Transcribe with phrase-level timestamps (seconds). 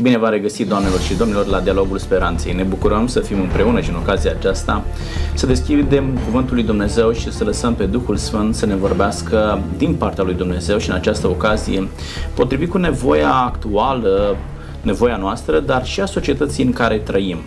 [0.00, 2.52] Bine v-am regăsit, doamnelor și domnilor, la Dialogul Speranței.
[2.52, 4.84] Ne bucurăm să fim împreună și în ocazia aceasta
[5.34, 9.94] să deschidem Cuvântul lui Dumnezeu și să lăsăm pe Duhul Sfânt să ne vorbească din
[9.94, 11.88] partea lui Dumnezeu și în această ocazie,
[12.34, 14.36] potrivit cu nevoia actuală,
[14.82, 17.38] nevoia noastră, dar și a societății în care trăim.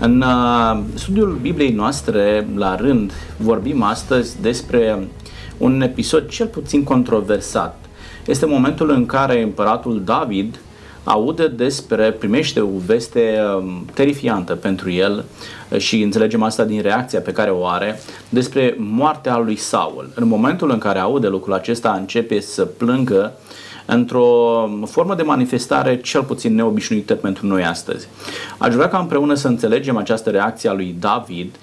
[0.00, 5.08] În uh, studiul Bibliei noastre, la rând, vorbim astăzi despre
[5.58, 7.78] un episod cel puțin controversat.
[8.26, 10.58] Este momentul în care împăratul David
[11.04, 15.24] aude despre, primește o veste um, terifiantă pentru el
[15.76, 20.10] și înțelegem asta din reacția pe care o are despre moartea lui Saul.
[20.14, 23.32] În momentul în care aude lucrul acesta, începe să plângă
[23.86, 28.08] într-o formă de manifestare cel puțin neobișnuită pentru noi astăzi.
[28.58, 31.54] Aș vrea ca împreună să înțelegem această reacție a lui David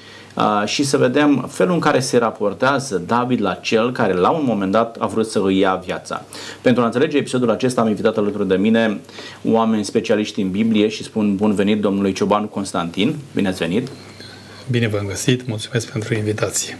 [0.65, 4.71] și să vedem felul în care se raportează David la cel care la un moment
[4.71, 6.25] dat a vrut să îi ia viața.
[6.61, 8.99] Pentru a înțelege episodul acesta am invitat alături de mine
[9.43, 13.15] oameni specialiști în Biblie și spun bun venit domnului Ciobanu Constantin.
[13.35, 13.87] Bine ați venit!
[14.71, 16.77] Bine v-am găsit, mulțumesc pentru invitație.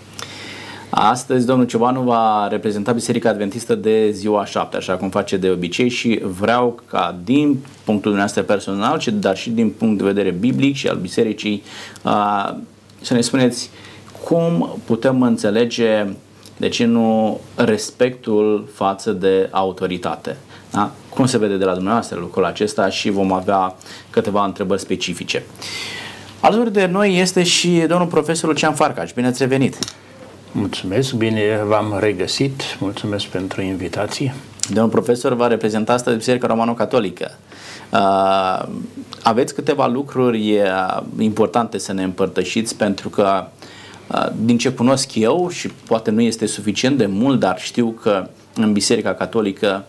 [0.89, 5.89] Astăzi domnul Ciobanu va reprezenta Biserica Adventistă de ziua 7, așa cum face de obicei
[5.89, 10.87] și vreau ca din punctul dumneavoastră personal, dar și din punct de vedere biblic și
[10.87, 11.63] al bisericii,
[13.02, 13.69] să ne spuneți
[14.23, 16.05] cum putem înțelege,
[16.58, 20.38] de ce nu, respectul față de autoritate.
[20.72, 20.92] Da?
[21.09, 23.75] Cum se vede de la dumneavoastră lucrul acesta și vom avea
[24.09, 25.44] câteva întrebări specifice.
[26.39, 29.11] Alături de noi este și domnul profesor Lucian Farcaș.
[29.14, 29.77] Bine ați revenit!
[30.52, 32.61] Mulțumesc, bine v-am regăsit.
[32.80, 34.33] Mulțumesc pentru invitație.
[34.73, 37.37] Domnul profesor va reprezenta astăzi Biserica Romano-Catolică.
[37.91, 38.67] Uh,
[39.23, 43.47] aveți câteva lucruri uh, importante să ne împărtășiți pentru că
[44.11, 48.29] uh, din ce cunosc eu și poate nu este suficient de mult, dar știu că
[48.55, 49.85] în Biserica Catolică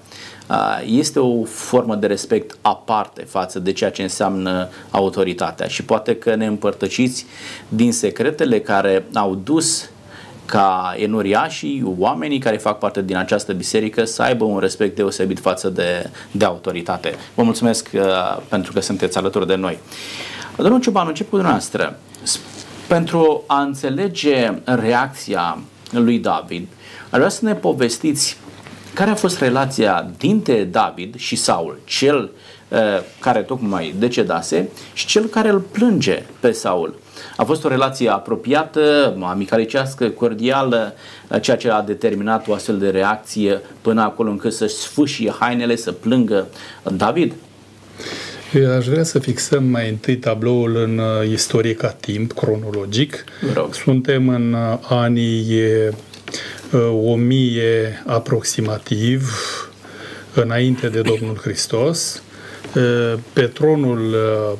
[0.84, 6.34] este o formă de respect aparte față de ceea ce înseamnă autoritatea și poate că
[6.34, 7.26] ne împărtășiți
[7.68, 9.90] din secretele care au dus
[10.50, 15.68] ca enuriașii, oamenii care fac parte din această biserică să aibă un respect deosebit față
[15.68, 17.14] de, de autoritate.
[17.34, 18.00] Vă mulțumesc uh,
[18.48, 19.78] pentru că sunteți alături de noi.
[20.56, 21.98] Domnul Ciuban, încep cu dumneavoastră.
[22.88, 25.58] Pentru a înțelege reacția
[25.90, 26.68] lui David,
[27.10, 28.36] aș vrea să ne povestiți
[28.94, 32.30] care a fost relația dintre David și Saul, cel
[32.68, 32.78] uh,
[33.18, 36.98] care tocmai decedase și cel care îl plânge pe Saul.
[37.40, 40.94] A fost o relație apropiată, amicalicească, cordială,
[41.40, 45.92] ceea ce a determinat o astfel de reacție până acolo încât să sfâșie hainele, să
[45.92, 46.46] plângă
[46.96, 47.32] David?
[48.54, 53.24] Eu aș vrea să fixăm mai întâi tabloul în uh, istorie ca timp, cronologic.
[53.70, 55.62] Suntem în uh, anii
[56.72, 59.30] 1000 uh, aproximativ,
[60.34, 62.22] înainte de Domnul Hristos.
[63.32, 64.58] Pe tronul Uh,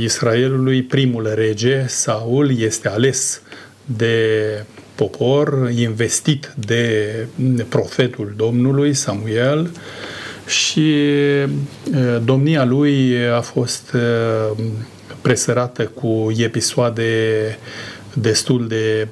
[0.00, 3.42] Israelului, primul rege, Saul, este ales
[3.84, 4.24] de
[4.94, 7.14] popor, investit de
[7.68, 9.70] profetul Domnului, Samuel,
[10.46, 10.94] și
[11.94, 14.58] uh, domnia lui a fost uh,
[15.20, 17.12] presărată cu episoade
[18.14, 19.08] destul de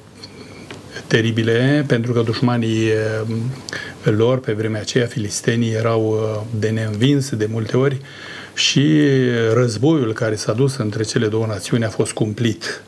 [1.07, 2.89] teribile, pentru că dușmanii
[4.03, 8.01] lor, pe vremea aceea, filistenii, erau de neînvins de multe ori
[8.55, 9.01] și
[9.53, 12.83] războiul care s-a dus între cele două națiuni a fost cumplit.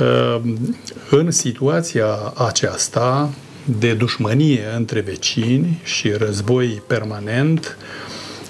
[0.00, 0.76] Ehm,
[1.10, 3.30] în situația aceasta
[3.78, 7.76] de dușmănie între vecini și război permanent,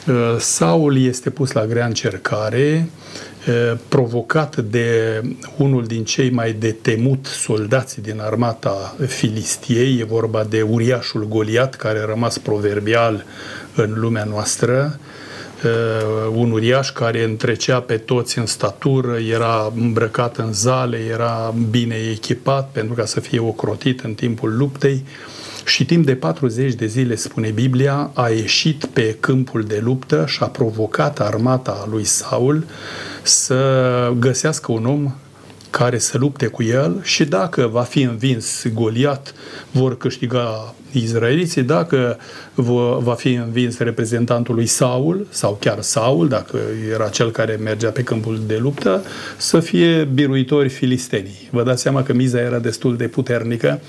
[0.07, 2.89] ehm, Saul este pus la grea încercare,
[3.47, 5.21] ehm, provocat de
[5.57, 11.75] unul din cei mai de temut soldați din armata Filistiei, e vorba de uriașul Goliat,
[11.75, 13.25] care a rămas proverbial
[13.75, 15.07] în lumea noastră, uh,
[16.35, 22.71] un uriaș care întrecea pe toți în statură, era îmbrăcat în zale, era bine echipat
[22.73, 25.05] pentru ca să fie ocrotit în timpul luptei.
[25.65, 30.43] Și timp de 40 de zile, spune Biblia, a ieșit pe câmpul de luptă și
[30.43, 32.65] a provocat armata lui Saul
[33.23, 35.15] să găsească un om
[35.71, 39.35] care să lupte cu el și dacă va fi învins Goliat,
[39.71, 42.19] vor câștiga izraeliții, dacă
[42.99, 46.59] va fi învins reprezentantul lui Saul, sau chiar Saul, dacă
[46.93, 49.03] era cel care mergea pe câmpul de luptă,
[49.37, 51.49] să fie biruitori filistenii.
[51.51, 53.81] Vă dați seama că miza era destul de puternică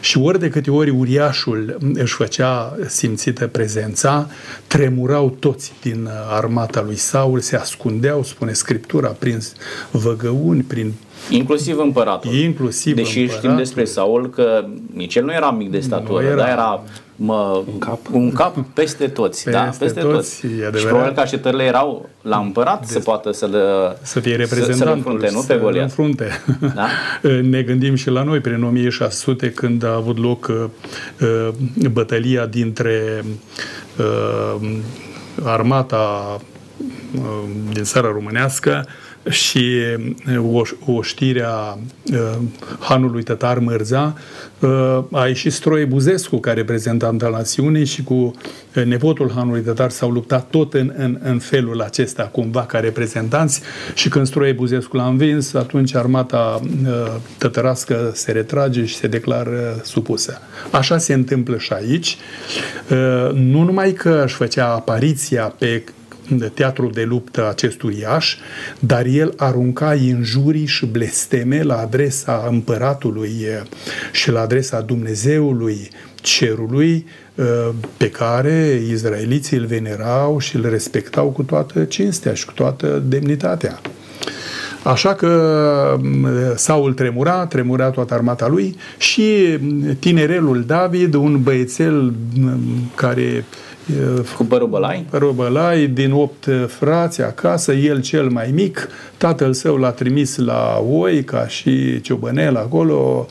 [0.00, 4.28] și ori de câte ori uriașul își făcea simțită prezența,
[4.66, 9.38] tremurau toți din armata lui Saul, se ascundeau, spune Scriptura, prin
[9.90, 10.92] văgăuni, prin
[11.30, 12.32] Inclusiv împăratul.
[12.34, 13.48] Inclusiv Deși împăratul.
[13.48, 16.34] știm despre Saul că nici el nu era mic de statură, era...
[16.36, 16.82] dar era
[17.16, 19.44] mă, un cap, un cap peste toți.
[19.44, 20.46] Peste da, peste toți, toți.
[20.46, 20.86] e Și adevărat.
[20.88, 23.58] probabil că așteptările erau la împărat să poată să le
[24.02, 25.82] să fie să, să reprezentantul, înfrunte, nu să pe Goliat.
[25.82, 26.42] înfrunte.
[26.74, 26.86] Da?
[27.50, 30.64] ne gândim și la noi, prin 1600, când a avut loc uh,
[31.20, 31.48] uh,
[31.92, 33.24] bătălia dintre
[33.98, 34.70] uh,
[35.42, 36.36] armata
[37.14, 37.22] uh,
[37.72, 38.86] din țara românească
[39.30, 39.80] și
[40.38, 41.78] uh, o- oștirea
[42.12, 42.36] uh,
[42.78, 44.14] hanului tătar Mărza,
[44.60, 49.90] uh, a ieșit Stroie Buzescu ca reprezentant al națiunii și cu uh, nepotul hanului tătar
[49.90, 53.60] s-au luptat tot în, în, în felul acesta, cumva ca reprezentanți
[53.94, 59.80] și când Stroie Buzescu l-a învins, atunci armata uh, tătărască se retrage și se declară
[59.82, 60.38] supusă.
[60.70, 62.16] Așa se întâmplă și aici.
[62.90, 65.84] Uh, Nu numai că își făcea apariția pe
[66.54, 68.36] teatru de luptă acest uriaș,
[68.78, 73.62] dar el arunca injurii și blesteme la adresa împăratului eh,
[74.12, 77.44] și la adresa Dumnezeului cerului eh,
[77.96, 83.80] pe care izraeliții îl venerau și îl respectau cu toată cinstea și cu toată demnitatea.
[84.84, 92.12] Așa că m, Saul tremura, tremura toată armata lui și m, tinerelul David, un băiețel
[92.38, 92.58] m,
[92.94, 93.44] care e,
[94.36, 95.06] Cu părul bălai?
[95.10, 101.24] Robălai, din opt frați acasă, el cel mai mic, tatăl său l-a trimis la oi
[101.24, 103.28] ca și ciobănel acolo,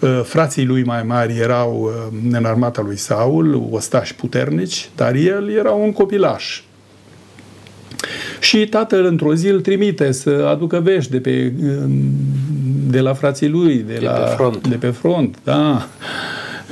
[0.00, 1.80] Uh, frații lui mai mari erau
[2.12, 6.62] uh, în armata lui Saul, ostași puternici, dar el era un copilaș.
[8.40, 11.52] Și tatăl într-o zi îl trimite să aducă vești de, pe,
[12.86, 14.68] de la frații lui, de, De la, pe front.
[14.68, 15.86] de pe front, da.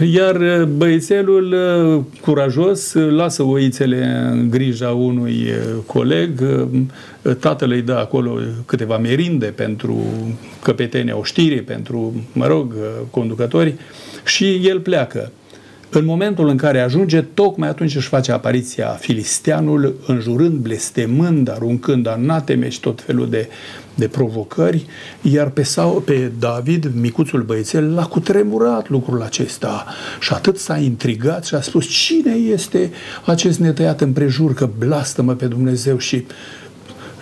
[0.02, 7.70] Iar uh, băiețelul uh, curajos uh, lasă oițele în grija unui uh, coleg, uh, tatăl
[7.70, 10.04] îi dă acolo câteva merinde pentru
[10.62, 13.74] căpetenia oștirii, pentru, mă rog, uh, conducători
[14.24, 15.32] și el pleacă.
[15.96, 22.68] În momentul în care ajunge, tocmai atunci își face apariția filisteanul, înjurând, blestemând, aruncând anateme
[22.68, 23.48] și tot felul de,
[23.94, 24.86] de provocări,
[25.22, 29.86] iar pe, sau, pe David, micuțul băiețel, l-a cutremurat lucrul acesta
[30.20, 32.90] și atât s-a intrigat și a spus cine este
[33.24, 36.24] acest netăiat împrejur că blastămă pe Dumnezeu și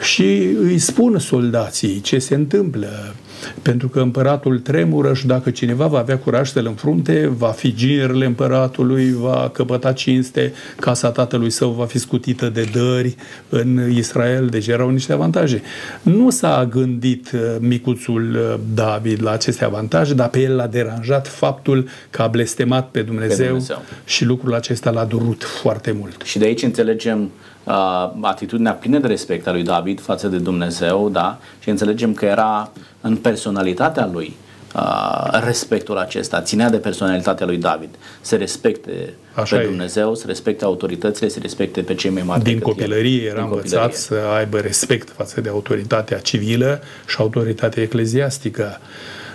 [0.00, 3.14] și îi spun soldații ce se întâmplă.
[3.62, 8.24] Pentru că împăratul tremură și dacă cineva va avea curaj să-l înfrunte, va fi ginerile
[8.24, 13.16] împăratului, va căpăta cinste, casa tatălui său va fi scutită de dări
[13.48, 15.62] în Israel, deci erau niște avantaje.
[16.02, 21.28] Nu s-a gândit uh, micuțul uh, David la aceste avantaje, dar pe el l-a deranjat
[21.28, 23.82] faptul că a blestemat pe Dumnezeu, Dumnezeu.
[24.04, 26.22] și lucrul acesta l-a durut foarte mult.
[26.22, 27.30] Și de aici înțelegem
[27.64, 31.38] uh, atitudinea plină de respect a lui David față de Dumnezeu, da?
[31.58, 32.70] Și înțelegem că era
[33.00, 34.36] în personalitatea lui
[34.74, 37.88] uh, respectul acesta, ținea de personalitatea lui David,
[38.20, 39.66] să respecte Așa pe e.
[39.66, 42.74] Dumnezeu, să respecte autoritățile, să respecte pe cei mai mari Din decât el.
[42.74, 43.96] copilărie era Din învățat copilărie.
[43.96, 48.78] să aibă respect față de autoritatea civilă și autoritatea ecleziastică.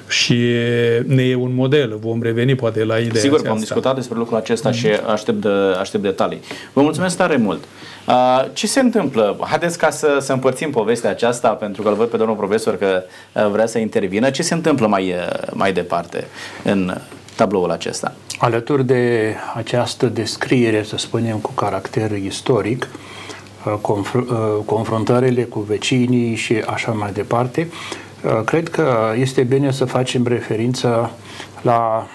[0.10, 0.34] Și
[1.06, 1.98] ne e un model.
[2.02, 3.50] Vom reveni poate la ideea Sigur, aceasta.
[3.50, 6.40] vom discuta despre lucrul acesta și aștept, de, aștept detalii.
[6.74, 7.64] Vă mulțumesc tare mult.
[8.08, 9.38] Uh, ce se întâmplă?
[9.42, 13.04] Haideți ca să, să împărțim povestea aceasta, pentru că îl văd pe domnul profesor că
[13.34, 14.30] uh, vrea să intervină.
[14.30, 16.28] Ce se întâmplă mai, uh, mai departe
[16.64, 16.98] în
[17.36, 18.14] tabloul acesta?
[18.40, 22.88] Alături de această descriere, să spunem, cu caracter istoric,
[23.66, 27.68] uh, confr- uh, confruntările cu vecinii și așa mai departe,
[28.24, 31.12] uh, cred că este bine să facem referință
[31.62, 32.08] la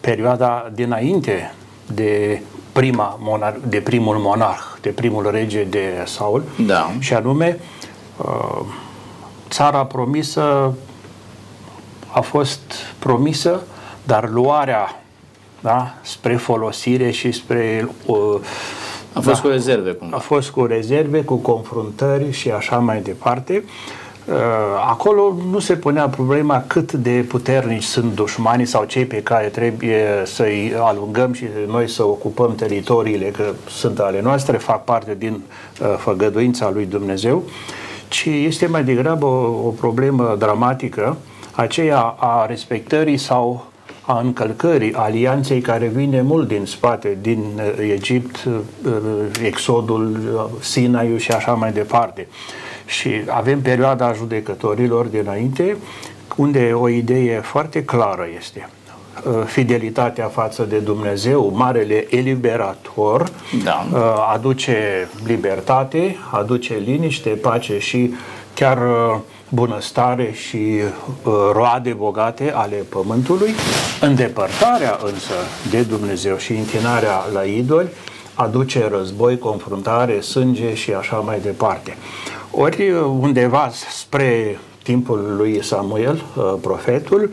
[0.00, 1.54] perioada dinainte
[1.86, 2.40] de
[2.72, 6.90] prima monar- de primul monarh, de primul rege de Saul, Da.
[6.98, 7.58] și anume
[8.16, 8.60] uh,
[9.50, 10.74] țara promisă
[12.12, 12.60] a fost
[12.98, 13.60] promisă,
[14.04, 15.02] dar luarea
[15.60, 18.16] da, spre folosire și spre uh,
[19.12, 20.16] A fost da, cu rezerve cumva.
[20.16, 23.64] a fost cu rezerve, cu confruntări și așa mai departe.
[23.64, 23.70] Uh,
[24.88, 30.22] Acolo nu se punea problema cât de puternici sunt dușmanii sau cei pe care trebuie
[30.24, 35.32] să-i alungăm și noi să ocupăm teritoriile, că sunt ale noastre, fac parte din
[35.80, 37.42] uh, făgăduința lui Dumnezeu,
[38.08, 41.16] ci este mai degrabă o, o problemă dramatică,
[41.52, 43.66] aceea a respectării sau
[44.06, 48.92] a încălcării alianței care vine mult din spate, din uh, Egipt, uh,
[49.44, 52.26] Exodul, uh, Sinaiu și așa mai departe.
[52.92, 55.76] Și avem perioada judecătorilor dinainte,
[56.36, 58.68] unde o idee foarte clară este
[59.26, 63.28] uh, fidelitatea față de Dumnezeu, marele eliberator,
[63.64, 63.86] Da.
[63.92, 64.00] uh,
[64.32, 68.14] aduce libertate, aduce liniște, pace și
[68.54, 68.78] chiar
[69.48, 70.80] bunăstare și
[71.52, 73.54] roade bogate ale pământului.
[74.00, 75.34] Îndepărtarea însă
[75.70, 77.88] de Dumnezeu și închinarea la idoli
[78.34, 81.96] aduce război, confruntare, sânge și așa mai departe.
[82.54, 82.90] Ori
[83.20, 86.22] undeva spre timpul lui Samuel,
[86.60, 87.30] profetul,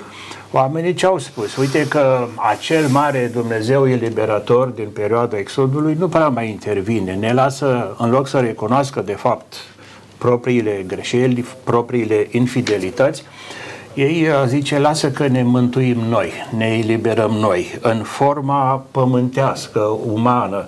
[0.51, 1.55] Oamenii ce au spus?
[1.55, 7.95] Uite că acel mare Dumnezeu eliberator din perioada Exodului nu prea mai intervine, ne lasă,
[7.97, 9.53] în loc să recunoască de fapt
[10.17, 13.23] propriile greșeli, propriile infidelități,
[13.93, 19.79] ei uh, zice, lasă că ne mântuim noi, ne eliberăm noi, în forma pământească,
[20.13, 20.67] umană,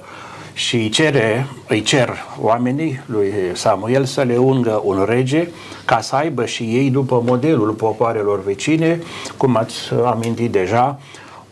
[0.54, 5.48] și îi, cere, îi cer oamenii lui Samuel să le ungă un rege
[5.86, 9.02] ca să aibă și ei, după modelul popoarelor vecine,
[9.38, 11.00] cum ați amintit deja,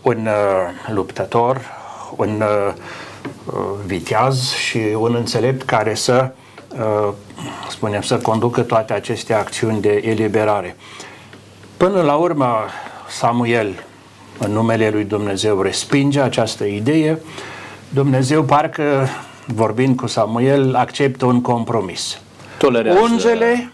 [0.02, 1.62] un uh, luptător,
[2.16, 2.74] un uh,
[3.46, 3.54] uh,
[3.86, 6.32] viteaz și un înțelept care să,
[6.70, 7.14] uh,
[7.70, 10.76] spunem, să conducă toate aceste acțiuni de eliberare.
[11.78, 12.56] Până la urmă,
[13.10, 13.84] Samuel,
[14.38, 17.20] în numele lui Dumnezeu, respinge această idee
[17.94, 19.08] Dumnezeu parcă,
[19.46, 22.20] vorbind cu Samuel, acceptă un compromis.
[22.58, 23.72] Tolerează Ungele,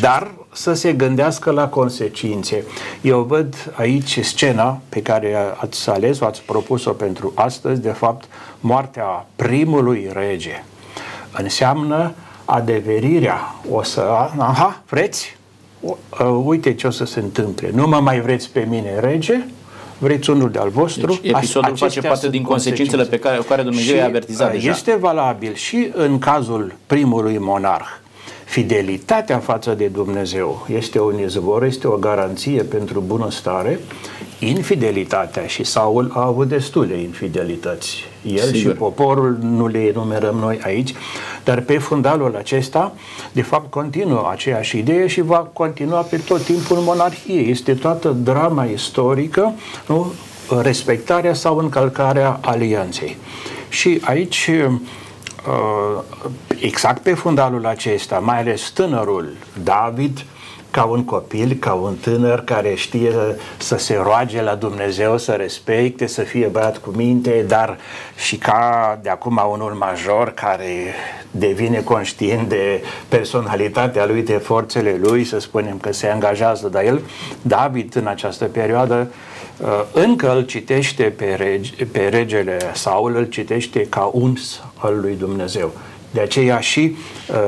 [0.00, 2.64] dar să se gândească la consecințe.
[3.00, 8.24] Eu văd aici scena pe care ați ales-o, ați propus-o pentru astăzi, de fapt,
[8.60, 10.64] moartea primului rege.
[11.32, 12.12] Înseamnă
[12.44, 13.54] adeverirea.
[13.70, 14.00] O să,
[14.38, 15.36] aha, vreți?
[16.44, 17.70] Uite ce o să se întâmple.
[17.74, 19.44] Nu mă mai vreți pe mine rege?
[20.00, 21.18] Vreți unul de-al vostru.
[21.22, 24.70] Deci, episodul face parte din consecințele pe care, care Dumnezeu i-a avertizat deja.
[24.70, 27.86] Este valabil și în cazul primului monarh.
[28.50, 33.80] Fidelitatea față de Dumnezeu este un izvor, este o garanție pentru bunăstare.
[34.38, 38.04] Infidelitatea și Saul a avut destule infidelități.
[38.26, 38.56] El Sigur.
[38.58, 40.94] și poporul nu le enumerăm noi aici,
[41.44, 42.92] dar pe fundalul acesta,
[43.32, 47.50] de fapt, continuă aceeași idee și va continua pe tot timpul monarhiei.
[47.50, 49.52] Este toată drama istorică,
[49.86, 50.12] nu?
[50.62, 53.16] respectarea sau încălcarea alianței.
[53.68, 54.80] Și aici uh,
[56.60, 60.24] exact pe fundalul acesta, mai ales tânărul David,
[60.70, 63.12] ca un copil, ca un tânăr care știe
[63.56, 67.78] să se roage la Dumnezeu, să respecte, să fie băiat cu minte, dar
[68.16, 70.94] și ca de acum unul major care
[71.30, 77.00] devine conștient de personalitatea lui, de forțele lui, să spunem că se angajează, dar el,
[77.42, 79.10] David, în această perioadă,
[79.60, 85.14] uh, încă îl citește pe, rege, pe regele Saul, îl citește ca uns al lui
[85.14, 85.72] Dumnezeu.
[86.10, 86.96] De aceea și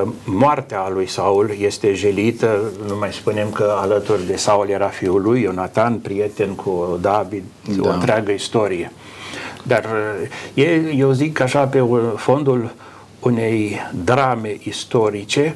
[0.03, 5.21] uh, moartea lui Saul este jelită, nu mai spunem că alături de Saul era fiul
[5.21, 7.43] lui Ionatan, prieten cu David,
[7.77, 7.89] da.
[7.89, 8.91] o întreagă istorie.
[9.63, 9.85] Dar
[10.53, 11.83] uh, e, eu zic așa pe
[12.15, 12.73] fondul
[13.19, 15.55] unei drame istorice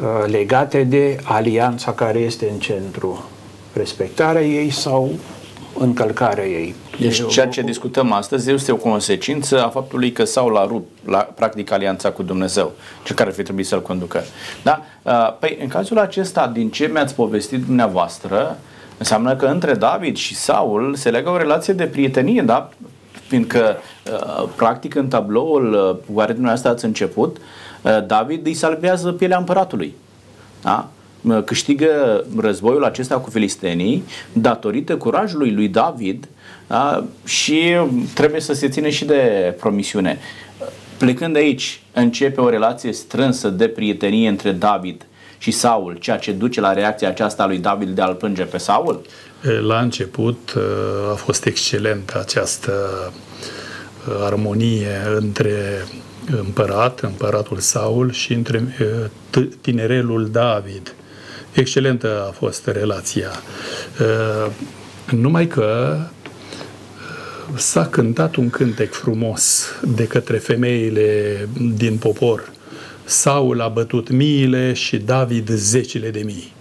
[0.00, 3.24] uh, legate de alianța care este în centru,
[3.72, 5.10] respectarea ei sau
[5.78, 6.74] încălcarea ei.
[6.98, 11.18] Deci ceea ce discutăm astăzi este o consecință a faptului că Saul a rupt la,
[11.18, 12.72] practic alianța cu Dumnezeu,
[13.04, 14.22] cel care ar fi trebuit să-l conducă.
[14.62, 14.82] Da?
[15.02, 18.58] Uh, păi, în cazul acesta, din ce mi-ați povestit dumneavoastră,
[18.98, 22.70] înseamnă că între David și Saul se legă o relație de prietenie, da?
[23.26, 23.76] Fiindcă,
[24.12, 27.36] uh, practic, în tabloul uh, cu care dumneavoastră ați început,
[28.06, 29.94] David îi salvează pielea împăratului.
[30.62, 30.88] Da?
[31.44, 36.28] câștigă războiul acesta cu filistenii datorită curajului lui David
[36.66, 37.04] da?
[37.24, 37.76] și
[38.14, 40.18] trebuie să se ține și de promisiune.
[40.98, 45.06] Plecând de aici, începe o relație strânsă de prietenie între David
[45.38, 49.00] și Saul, ceea ce duce la reacția aceasta lui David de a-l plânge pe Saul?
[49.66, 50.54] La început
[51.12, 52.72] a fost excelentă această
[54.24, 55.86] armonie între
[56.30, 58.76] împărat, împăratul Saul și între
[59.60, 60.94] tinerelul David.
[61.52, 63.30] Excelentă a fost relația.
[64.00, 64.52] Uh,
[65.10, 66.23] numai că uh,
[67.56, 72.52] s-a cântat un cântec frumos de către femeile din popor.
[73.04, 76.52] Saul a bătut miile și David zecile de mii.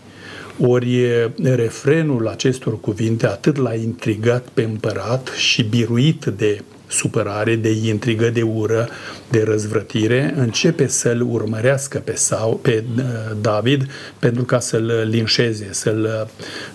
[0.60, 1.06] Ori
[1.44, 6.62] refrenul acestor cuvinte atât l-a intrigat pe împărat și biruit de
[6.94, 8.90] supărare, de intrigă, de ură,
[9.30, 13.04] de răzvrătire, începe să-l urmărească pe, sau, pe uh,
[13.42, 16.30] David pentru ca să-l linșeze, să-l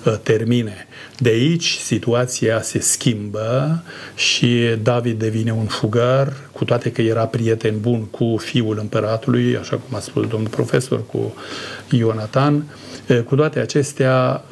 [0.05, 0.87] uh, termine.
[1.21, 3.83] De aici situația se schimbă
[4.15, 9.77] și David devine un fugar, cu toate că era prieten bun cu fiul împăratului, așa
[9.77, 11.35] cum a spus domnul profesor, cu
[11.91, 12.65] Ionatan,
[13.25, 14.45] cu toate acestea,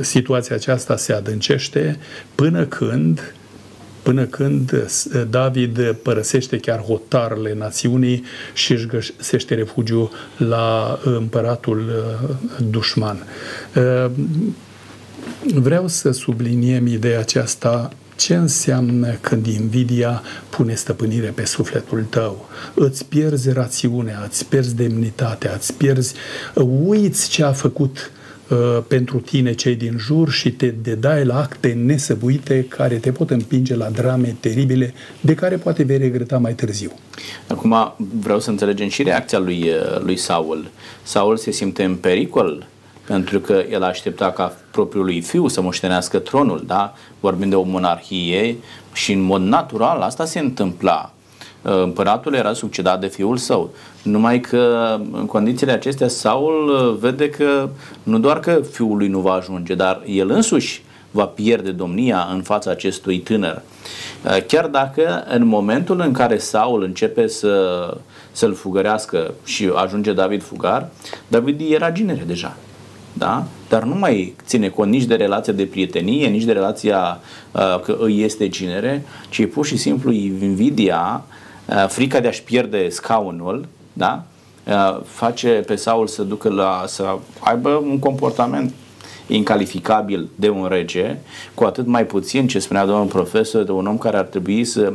[0.00, 1.98] situația aceasta se adâncește
[2.34, 3.34] până când
[4.02, 4.88] până când
[5.30, 11.92] David părăsește chiar hotarele națiunii și își găsește refugiu la împăratul
[12.70, 13.26] dușman.
[15.54, 22.48] Vreau să subliniem ideea aceasta ce înseamnă când invidia pune stăpânire pe sufletul tău?
[22.74, 26.14] Îți pierzi rațiunea, îți pierzi demnitatea, îți pierzi,
[26.84, 28.21] uiți ce a făcut uh,
[28.88, 33.76] pentru tine cei din jur și te dedai la acte nesăbuite care te pot împinge
[33.76, 36.92] la drame teribile de care poate vei regreta mai târziu.
[37.46, 40.70] Acum vreau să înțelegem și reacția lui, uh, lui Saul.
[41.02, 42.66] Saul se simte în pericol
[43.06, 46.94] pentru că el aștepta ca propriul lui fiu să moștenească tronul, da?
[47.20, 48.56] Vorbim de o monarhie
[48.92, 51.12] și în mod natural asta se întâmpla.
[51.62, 53.70] Împăratul era succedat de fiul său.
[54.02, 57.68] Numai că în condițiile acestea Saul uh, vede că
[58.02, 62.42] nu doar că fiul lui nu va ajunge, dar el însuși va pierde domnia în
[62.42, 63.62] fața acestui tânăr.
[64.24, 67.96] Uh, chiar dacă în momentul în care Saul începe să,
[68.32, 70.88] să-l fugărească și ajunge David fugar,
[71.28, 72.56] David era ginere deja
[73.12, 73.44] da?
[73.68, 77.20] dar nu mai ține cont nici de relația de prietenie, nici de relația
[77.52, 81.34] uh, că îi este cinere, ci pur și simplu invidia, uh,
[81.88, 84.24] frica de a-și pierde scaunul, da?
[84.66, 88.72] uh, face pe Saul să ducă la să aibă un comportament
[89.26, 91.16] incalificabil de un rege,
[91.54, 94.92] cu atât mai puțin ce spunea domnul profesor, de un om care ar trebui să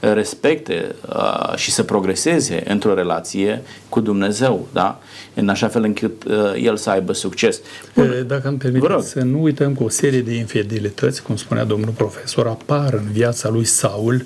[0.00, 5.00] respecte uh, și să progreseze într-o relație cu Dumnezeu, da?
[5.34, 7.60] în așa fel încât uh, el să aibă succes.
[7.94, 8.24] Bun.
[8.26, 12.46] Dacă îmi permiteți să nu uităm că o serie de infidelități, cum spunea domnul profesor,
[12.46, 14.24] apar în viața lui Saul,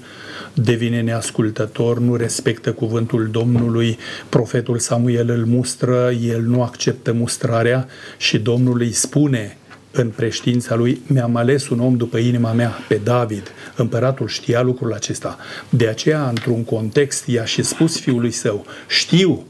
[0.54, 8.38] devine neascultător, nu respectă cuvântul Domnului, profetul Samuel îl mustră, el nu acceptă mustrarea și
[8.38, 9.56] Domnul îi spune
[9.92, 13.52] în preștiința lui, mi-am ales un om după inima mea, pe David.
[13.76, 15.38] Împăratul știa lucrul acesta.
[15.68, 19.44] De aceea, într-un context, i-a și spus fiului său, știu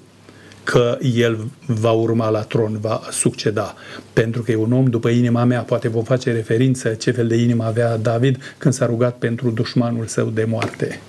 [0.70, 3.74] că el va urma la tron, va succeda,
[4.12, 7.36] pentru că e un om după inima mea, poate vom face referință ce fel de
[7.36, 11.00] inimă avea David când s-a rugat pentru dușmanul său de moarte.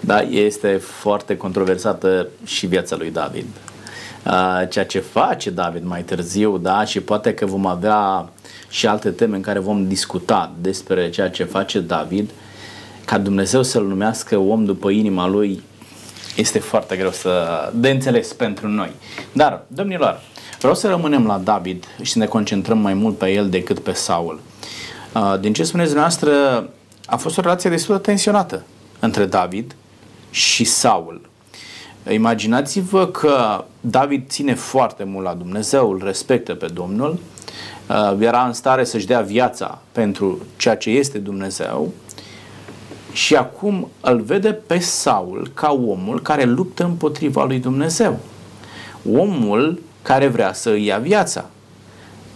[0.00, 3.46] Da, este foarte controversată și viața lui David.
[4.68, 8.28] Ceea ce face David mai târziu, da, și poate că vom avea
[8.68, 12.30] și alte teme în care vom discuta despre ceea ce face David,
[13.04, 15.62] ca Dumnezeu să-l numească om după inima lui,
[16.36, 17.32] este foarte greu să,
[17.74, 18.90] de înțeles pentru noi.
[19.32, 20.20] Dar, domnilor,
[20.58, 23.92] vreau să rămânem la David și să ne concentrăm mai mult pe el decât pe
[23.92, 24.40] Saul.
[25.14, 26.68] Uh, din ce spuneți dumneavoastră,
[27.06, 28.62] a fost o relație destul de tensionată
[29.00, 29.74] între David
[30.30, 31.20] și Saul.
[32.10, 37.18] Imaginați-vă că David ține foarte mult la Dumnezeu, îl respectă pe Domnul,
[37.88, 41.92] uh, era în stare să-și dea viața pentru ceea ce este Dumnezeu,
[43.14, 48.18] și acum îl vede pe Saul ca omul care luptă împotriva lui Dumnezeu.
[49.12, 51.44] Omul care vrea să îi ia viața.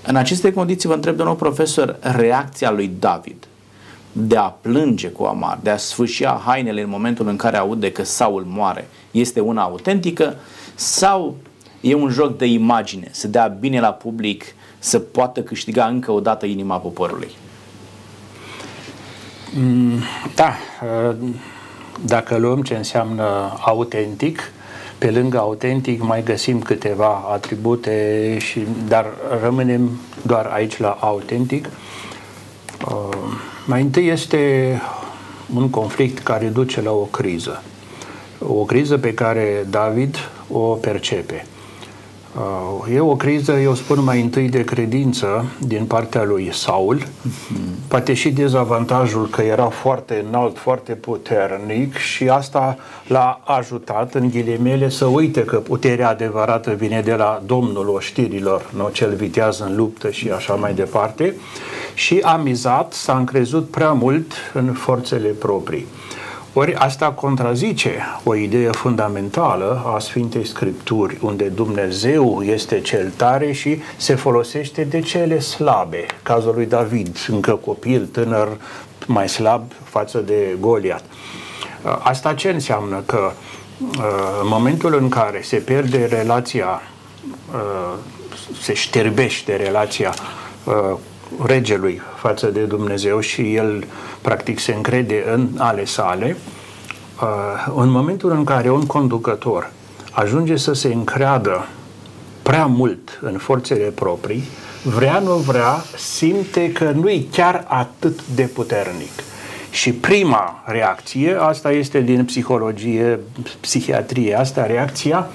[0.07, 3.47] În aceste condiții vă întreb, domnul profesor, reacția lui David
[4.13, 8.03] de a plânge cu amar, de a sfâșia hainele în momentul în care aude că
[8.05, 10.37] Saul moare, este una autentică
[10.75, 11.37] sau
[11.81, 14.45] e un joc de imagine, să dea bine la public,
[14.79, 17.31] să poată câștiga încă o dată inima poporului?
[19.57, 20.03] Mm,
[20.35, 20.55] da,
[21.09, 21.17] uh,
[22.05, 24.53] dacă luăm ce înseamnă autentic,
[24.99, 29.07] pe lângă autentic mai găsim câteva atribute, și, dar
[29.43, 29.91] rămânem
[30.23, 31.69] doar aici la autentic.
[32.87, 33.17] Uh,
[33.67, 34.73] mai întâi este
[35.55, 37.63] un conflict care duce la o criză.
[38.39, 40.17] O criză pe care David
[40.49, 41.47] o percepe.
[42.37, 47.89] Uh, e o criză, eu spun mai întâi de credință din partea lui Saul, mm-hmm.
[47.89, 54.89] poate și dezavantajul că era foarte înalt, foarte puternic și asta l-a ajutat în ghilimele
[54.89, 60.11] să uite că puterea adevărată vine de la Domnul oștirilor, nu cel vitează în luptă
[60.11, 61.35] și așa mai departe
[61.95, 65.87] și a mizat, s-a încrezut prea mult în forțele proprii.
[66.53, 73.81] Ori asta contrazice o idee fundamentală a Sfintei Scripturi, unde Dumnezeu este cel tare și
[73.97, 76.07] se folosește de cele slabe.
[76.23, 78.49] Cazul lui David, încă copil, tânăr,
[79.07, 81.05] mai slab față de Goliat.
[81.99, 83.03] Asta ce înseamnă?
[83.07, 83.31] Că
[84.43, 86.83] în momentul în care se pierde relația,
[88.61, 90.15] se șterbește relația
[91.45, 93.85] regelui față de Dumnezeu și el
[94.21, 96.37] practic se încrede în ale sale,
[97.23, 99.71] uh, în momentul în care un conducător
[100.11, 101.67] ajunge să se încreadă
[102.43, 104.43] prea mult în forțele proprii,
[104.83, 109.11] vrea, nu vrea, simte că nu e chiar atât de puternic.
[109.71, 113.19] Și prima reacție, asta este din psihologie,
[113.61, 115.29] psihiatrie, asta reacția,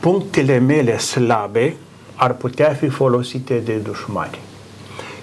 [0.00, 1.76] punctele mele slabe
[2.14, 4.38] ar putea fi folosite de dușmani.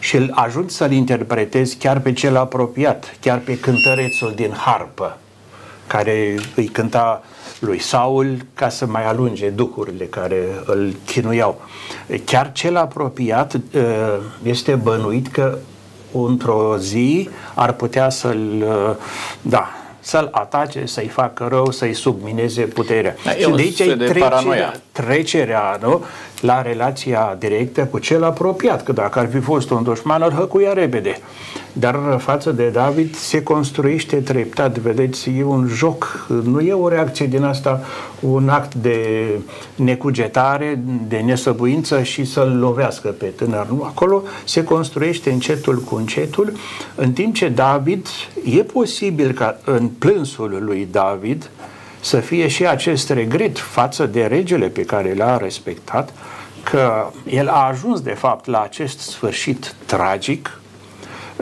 [0.03, 5.17] Și îl ajut să-l interpretez chiar pe cel apropiat, chiar pe cântărețul din harpă,
[5.87, 7.23] care îi cânta
[7.59, 11.61] lui Saul ca să mai alunge duhurile care îl chinuiau.
[12.25, 13.61] Chiar cel apropiat uh,
[14.41, 15.57] este bănuit că
[16.11, 18.95] într-o zi ar putea să-l, uh,
[19.41, 23.15] da, să-l atace, să-i facă rău, să-i submineze puterea.
[23.23, 24.73] Da, și de aici de trecerea, paranoia.
[24.93, 26.03] Trecerea nu?
[26.39, 30.73] la relația directă cu cel apropiat, că dacă ar fi fost un dușman, îl hăcuia
[30.73, 31.19] repede.
[31.73, 37.25] Dar față de David se construiește treptat, vedeți, e un joc, nu e o reacție
[37.25, 37.81] din asta,
[38.19, 39.27] un act de
[39.75, 43.67] necugetare, de nesăbuință și să-l lovească pe tânăr.
[43.67, 46.53] Nu, acolo se construiește încetul cu încetul,
[46.95, 48.07] în timp ce David,
[48.45, 51.49] e posibil ca în plânsul lui David,
[52.03, 56.13] să fie și acest regret față de regele pe care l-a respectat,
[56.63, 60.59] că el a ajuns de fapt la acest sfârșit tragic,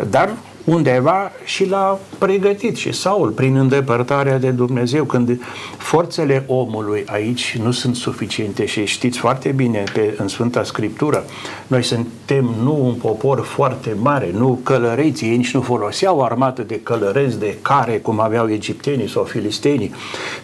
[0.10, 0.30] dar
[0.64, 5.42] undeva și l-a pregătit și Saul prin îndepărtarea de Dumnezeu când
[5.78, 11.24] forțele omului aici nu sunt suficiente și știți foarte bine pe, în Sfânta Scriptură
[11.68, 16.62] noi suntem nu un popor foarte mare, nu călăreți, ei nici nu foloseau o armată
[16.62, 19.94] de călăreți de care cum aveau egiptenii sau filistenii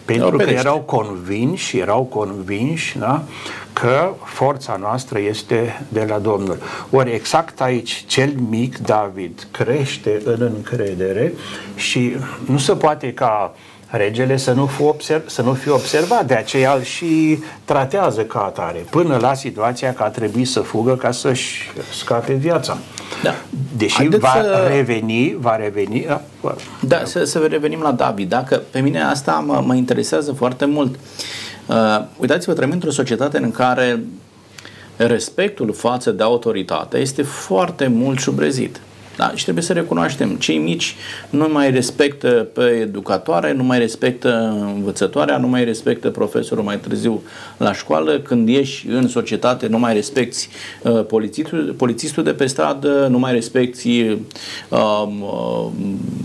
[0.04, 3.22] pentru că erau convinși, erau convinși da?
[3.80, 6.58] Că forța noastră este de la Domnul.
[6.90, 11.32] Ori exact aici, cel mic David crește în încredere
[11.74, 13.54] și nu se poate ca
[13.90, 18.40] regele să nu, fi observ, să nu fie observat, de aceea îl și tratează ca
[18.40, 22.78] atare, până la situația că a trebuit să fugă ca să-și scape viața.
[23.22, 23.34] Da.
[23.76, 24.70] Deși Haideți va să...
[24.74, 26.06] reveni, va reveni...
[26.06, 30.64] Da, da să, să revenim la David, dacă pe mine asta mă, mă interesează foarte
[30.64, 30.94] mult.
[30.94, 31.00] Uh,
[31.68, 34.04] Uh, uitați-vă, trăim într-o societate în care
[34.96, 38.80] respectul față de autoritate este foarte mult șubrezit.
[39.16, 40.96] Da, și trebuie să recunoaștem, cei mici
[41.30, 47.22] nu mai respectă pe educatoare, nu mai respectă învățătoarea, nu mai respectă profesorul mai târziu
[47.56, 50.48] la școală, când ieși în societate nu mai respecti
[50.82, 54.18] uh, polițistul, polițistul de pe stradă, nu mai respecti uh,
[54.68, 55.66] uh,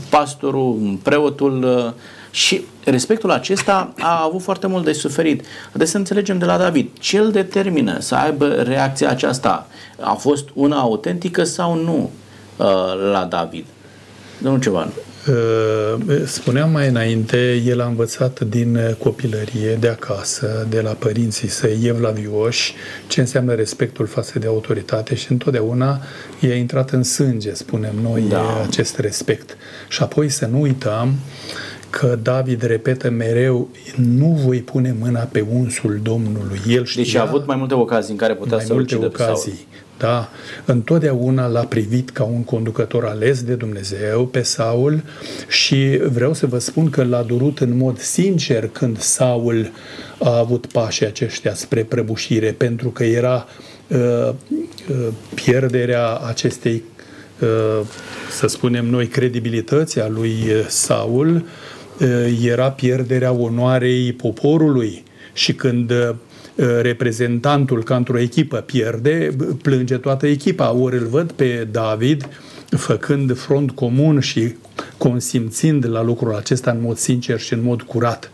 [0.09, 1.91] pastorul, preotul, uh,
[2.33, 5.45] și respectul acesta a avut foarte mult de suferit.
[5.73, 9.67] Deci să înțelegem de la David, ce îl determină să aibă reacția aceasta?
[9.99, 12.11] A fost una autentică sau nu
[12.57, 12.65] uh,
[13.11, 13.65] la David?
[14.37, 14.93] Domnul Cevan.
[15.27, 21.79] Uh, spuneam mai înainte, el a învățat din copilărie, de acasă, de la părinții săi
[21.83, 22.73] evlavioși,
[23.07, 26.01] ce înseamnă respectul față de autoritate și întotdeauna
[26.39, 28.61] i-a intrat în sânge, spunem noi, da.
[28.67, 29.57] acest respect.
[29.87, 31.15] Și apoi să nu uităm
[31.99, 36.59] că David repetă mereu, nu voi pune mâna pe unsul Domnului.
[36.67, 39.67] El știa, deci a avut mai multe ocazii în care putea mai să multe ocazii.
[39.97, 40.29] Da,
[40.65, 45.03] întotdeauna l-a privit ca un conducător ales de Dumnezeu pe Saul
[45.47, 49.71] și vreau să vă spun că l-a durut în mod sincer când Saul
[50.19, 53.47] a avut pașii aceștia spre prăbușire, pentru că era
[53.87, 56.83] uh, uh, pierderea acestei,
[57.39, 57.85] uh,
[58.31, 60.35] să spunem noi, credibilității a lui
[60.67, 61.45] Saul,
[62.43, 65.03] era pierderea onoarei poporului
[65.33, 65.93] și când
[66.81, 70.71] reprezentantul ca într-o echipă pierde, plânge toată echipa.
[70.71, 72.29] Ori îl văd pe David
[72.69, 74.55] făcând front comun și
[74.97, 78.31] consimțind la lucrul acesta în mod sincer și în mod curat.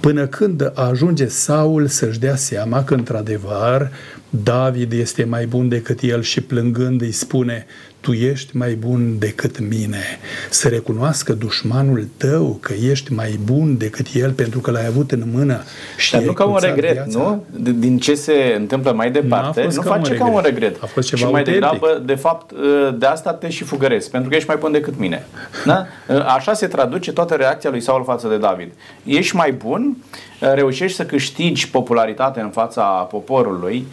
[0.00, 3.90] Până când ajunge Saul să-și dea seama că, într-adevăr,
[4.30, 7.66] David este mai bun decât el și plângând îi spune
[8.06, 10.02] tu ești mai bun decât mine.
[10.50, 15.22] Să recunoască dușmanul tău că ești mai bun decât el pentru că l-ai avut în
[15.32, 15.62] mână
[15.96, 17.18] și Dar nu ca un regret, viața.
[17.18, 17.44] nu?
[17.72, 20.82] Din ce se întâmplă mai departe, nu ca face un ca un regret.
[20.82, 21.62] A fost ceva și mai autentic.
[21.62, 22.50] degrabă, de fapt,
[22.86, 25.26] ă, de asta te și fugăresc, pentru că ești mai bun decât mine.
[25.64, 25.86] Da?
[26.10, 28.72] Ă, așa se traduce toată reacția lui Saul față de David.
[29.04, 29.96] Ești mai bun,
[30.42, 33.86] ă, reușești să câștigi popularitate în fața poporului,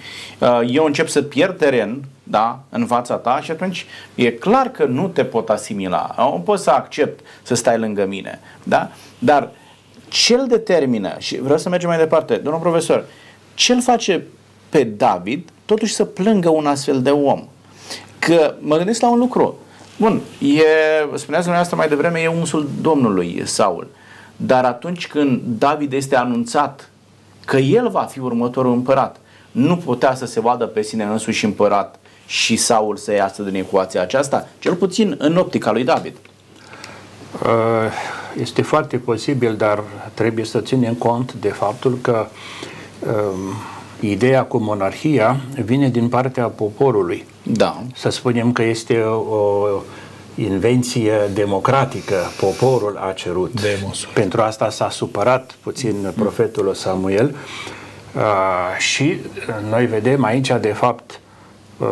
[0.68, 5.08] eu încep să pierd teren da, în fața ta și atunci e clar că nu
[5.08, 6.16] te pot asimila.
[6.18, 8.40] Nu pot să accept să stai lângă mine.
[8.64, 8.92] Da?
[9.20, 9.50] Dar
[10.08, 13.06] ce îl determină, și vreau să mergem mai departe, domnul profesor,
[13.54, 14.24] ce îl face
[14.70, 17.48] pe David totuși să plângă un astfel de om?
[18.20, 19.58] Că mă gândesc la un lucru.
[19.98, 20.64] Bun, e,
[21.02, 23.88] spuneați dumneavoastră mai devreme, e unsul Domnului Saul.
[24.36, 26.90] Dar atunci când David este anunțat
[27.46, 29.20] că el va fi următorul împărat,
[29.52, 34.02] nu putea să se vadă pe sine însuși împărat și Saul să iasă din ecuația
[34.02, 36.16] aceasta, cel puțin în optica lui David.
[38.40, 39.84] Este foarte posibil, dar
[40.14, 42.28] trebuie să ținem cont de faptul că
[43.00, 43.54] um,
[44.00, 47.26] ideea cu monarhia vine din partea poporului.
[47.44, 47.84] Da.
[47.96, 49.68] Să spunem că este o
[50.36, 53.62] invenție democratică, poporul a cerut.
[53.62, 54.10] Demosul.
[54.14, 57.36] Pentru asta s-a supărat puțin profetul Samuel
[58.16, 58.22] uh,
[58.78, 59.18] și
[59.70, 61.20] noi vedem aici, de fapt,
[61.78, 61.88] uh,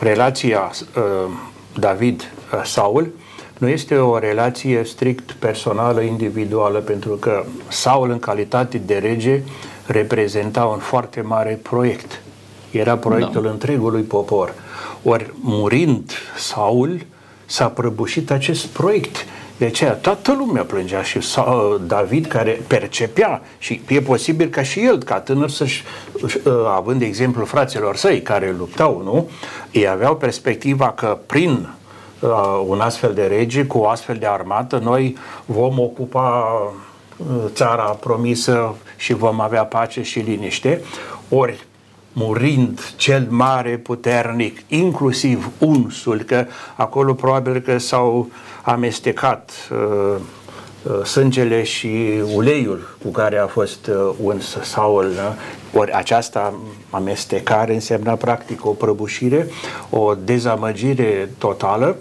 [0.00, 1.30] relația uh,
[1.78, 3.12] David-Saul
[3.60, 9.42] nu este o relație strict personală, individuală, pentru că Saul, în calitate de rege,
[9.86, 12.22] reprezenta un foarte mare proiect.
[12.70, 13.50] Era proiectul da.
[13.50, 14.54] întregului popor.
[15.02, 17.00] Ori murind Saul,
[17.46, 19.16] s-a prăbușit acest proiect.
[19.60, 21.18] De aceea toată lumea plângea și
[21.86, 25.84] David care percepea și e posibil ca și el, ca tânăr, să-și,
[26.46, 29.30] ă, având de exemplu fraților săi care luptau, nu?
[29.70, 31.68] Ei aveau perspectiva că prin
[32.20, 36.46] uh, un astfel de rege, cu o astfel de armată, noi vom ocupa
[37.16, 40.82] uh, țara promisă și vom avea pace și liniște.
[41.28, 41.66] Ori
[42.12, 48.30] murind cel mare puternic, inclusiv unsul, că acolo probabil că s-au
[48.62, 50.16] amestecat uh,
[50.82, 55.12] uh, sângele și uleiul cu care a fost uh, uns Saul.
[55.16, 55.34] Da?
[55.78, 56.54] Ori această
[56.90, 59.46] amestecare însemna practic o prăbușire,
[59.90, 61.96] o dezamăgire totală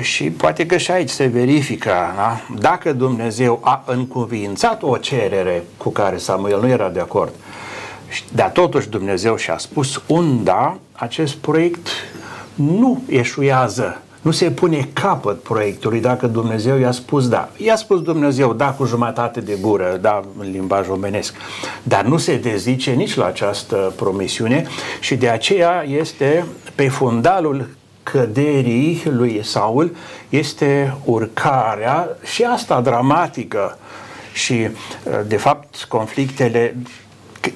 [0.00, 2.40] și poate că și aici se verifică da?
[2.58, 7.32] dacă Dumnezeu a încuvințat o cerere cu care Samuel nu era de acord,
[8.34, 11.88] dar totuși Dumnezeu și-a spus un da, acest proiect
[12.54, 17.48] nu eșuează, nu se pune capăt proiectului dacă Dumnezeu i-a spus da.
[17.56, 21.34] I-a spus Dumnezeu da cu jumătate de gură, da în limbaj omenesc,
[21.82, 24.66] dar nu se dezice nici la această promisiune
[25.00, 27.68] și de aceea este pe fundalul
[28.02, 29.96] căderii lui Saul
[30.28, 33.78] este urcarea și asta dramatică
[34.32, 34.68] și
[35.26, 36.76] de fapt conflictele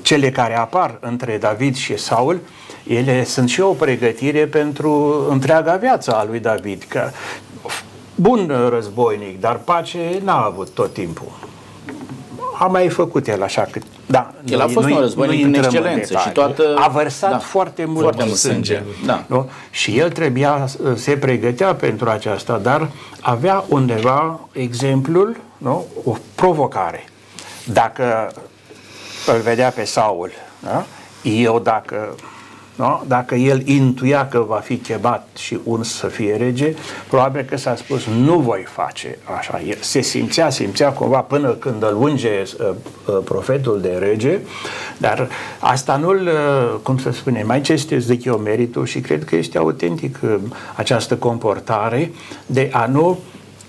[0.02, 2.40] cele care apar între David și Saul,
[2.86, 6.84] ele sunt și o pregătire pentru întreaga viață a lui David.
[6.88, 7.10] Că
[8.14, 11.32] bun războinic, dar pace n-a avut tot timpul.
[12.58, 16.20] A mai făcut el așa cât da, el a fost un războinic în excelență în
[16.20, 16.76] și toată...
[16.78, 18.74] A vărsat da, foarte mult foarte sânge.
[18.74, 18.82] sânge.
[19.06, 19.24] Da.
[19.26, 19.50] Nu?
[19.70, 22.88] Și el trebuia, se pregătea pentru aceasta, dar
[23.20, 25.86] avea undeva exemplul, nu?
[26.04, 27.04] o provocare.
[27.64, 28.32] Dacă
[29.32, 30.30] îl vedea pe Saul.
[30.58, 30.86] Da?
[31.22, 32.14] Eu dacă,
[32.76, 33.02] da?
[33.06, 36.74] dacă el intuia că va fi chemat și un să fie rege,
[37.08, 39.60] probabil că s-a spus nu voi face așa.
[39.66, 42.68] El se simțea, simțea cumva până când îl unge uh,
[43.06, 44.38] uh, profetul de rege,
[44.98, 49.24] dar asta nu-l, uh, cum să spune, mai ce este, zic eu, meritul și cred
[49.24, 50.36] că este autentic uh,
[50.74, 52.12] această comportare
[52.46, 53.18] de a nu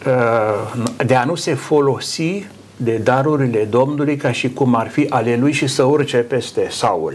[0.08, 2.46] uh, de a nu se folosi
[2.78, 7.14] de darurile Domnului ca și cum ar fi ale lui și să urce peste Saul.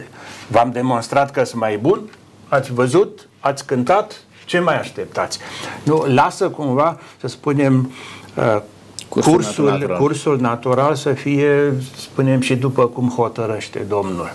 [0.48, 2.00] V-am demonstrat că sunt mai bun,
[2.48, 5.38] ați văzut, ați cântat, ce mai așteptați?
[5.82, 7.90] Nu, lasă cumva, să spunem,
[8.36, 8.60] uh,
[9.08, 9.98] cursul, cursul, natural.
[9.98, 14.32] cursul natural să fie, spunem, și după cum hotărăște Domnul.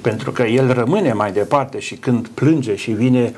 [0.00, 3.34] Pentru că el rămâne mai departe și când plânge și vine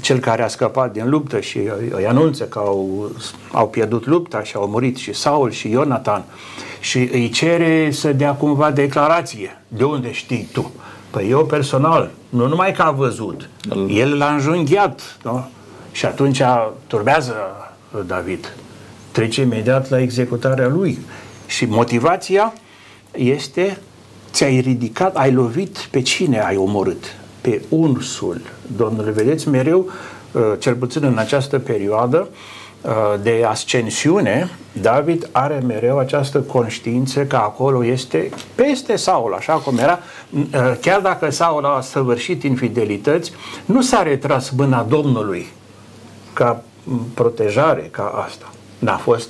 [0.00, 1.58] cel care a scăpat din luptă și
[1.90, 3.10] îi anunță că au,
[3.52, 6.24] au pierdut lupta și au murit și Saul și Ionatan
[6.80, 9.62] și îi cere să dea cumva declarație.
[9.68, 10.72] De unde știi tu?
[11.10, 13.48] Păi eu personal, nu numai că a văzut,
[13.88, 15.48] el l-a înjunghiat, nu?
[15.92, 16.42] Și atunci
[16.86, 17.34] turbează
[18.06, 18.54] David.
[19.10, 20.98] Trece imediat la executarea lui.
[21.46, 22.52] Și motivația
[23.12, 23.78] este
[24.30, 27.04] ți-ai ridicat, ai lovit pe cine ai omorât?
[27.44, 28.40] Pe unsul.
[28.76, 29.90] Domnule, vedeți, mereu,
[30.32, 32.28] uh, cel puțin în această perioadă,
[32.84, 32.90] Uh,
[33.22, 39.98] de ascensiune, David are mereu această conștiință că acolo este peste Saul, așa cum era.
[40.30, 43.32] Uh, chiar dacă Saul a săvârșit infidelități,
[43.64, 45.46] nu s-a retras mâna Domnului
[46.32, 46.62] ca
[47.14, 48.50] protejare, ca asta.
[48.78, 49.28] N-a fost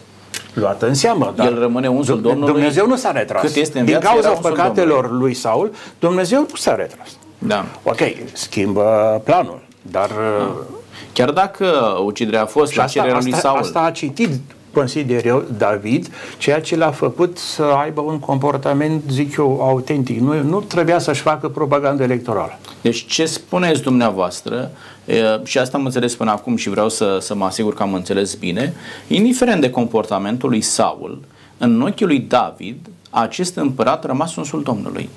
[0.54, 1.32] luată în seamă.
[1.36, 2.52] Dar El rămâne unsul Domnului.
[2.52, 3.42] Dumnezeu nu s-a retras.
[3.42, 5.26] Cât este în Din cauza păcatelor Domnului.
[5.26, 7.08] lui Saul, Dumnezeu nu s-a retras.
[7.46, 7.64] Da.
[7.82, 8.00] Ok,
[8.32, 10.66] schimbă planul, dar da
[11.14, 11.66] Chiar dacă
[12.04, 13.58] uciderea a fost și la cererea lui Saul.
[13.58, 14.30] Asta a citit
[14.72, 20.20] consider eu, David, ceea ce l-a făcut să aibă un comportament, zic eu, autentic.
[20.20, 22.58] Nu, nu trebuia să-și facă propagandă electorală.
[22.80, 24.70] Deci ce spuneți dumneavoastră,
[25.04, 27.94] e, și asta am înțeles până acum și vreau să, să mă asigur că am
[27.94, 28.74] înțeles bine,
[29.08, 31.20] indiferent de comportamentul lui Saul,
[31.58, 32.76] în ochii lui David,
[33.14, 35.08] acest împărat a rămas unsul Domnului.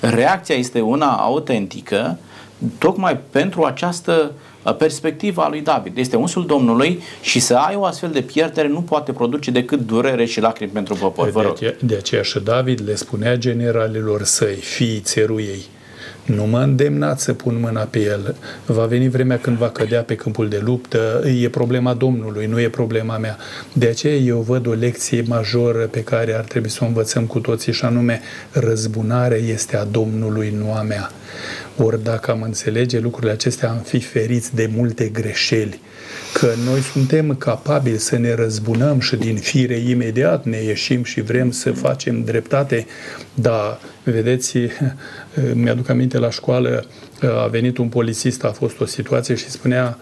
[0.00, 2.18] Reacția este una autentică,
[2.78, 5.98] tocmai pentru această uh, perspectiva lui David.
[5.98, 10.24] Este unsul Domnului și să ai o astfel de pierdere nu poate produce decât durere
[10.24, 11.30] și lacrimi pentru popor.
[11.30, 11.58] Vă rog.
[11.58, 15.62] De, de aceea și David le spunea generalilor săi, fiii țeruiei,
[16.24, 18.36] nu mă îndemnați să pun mâna pe el.
[18.66, 21.22] Va veni vremea când va cădea pe câmpul de luptă.
[21.42, 23.36] E problema Domnului, nu e problema mea.
[23.72, 27.38] De aceea eu văd o lecție majoră pe care ar trebui să o învățăm cu
[27.38, 31.10] toții și anume răzbunarea este a Domnului, nu a mea.
[31.76, 35.80] Ori dacă am înțelege lucrurile acestea, am fi feriți de multe greșeli
[36.32, 41.50] că noi suntem capabili să ne răzbunăm și din fire imediat ne ieșim și vrem
[41.50, 42.86] să facem dreptate,
[43.34, 44.58] dar, vedeți,
[45.54, 46.84] mi-aduc aminte la școală,
[47.44, 49.98] a venit un polițist, a fost o situație și spunea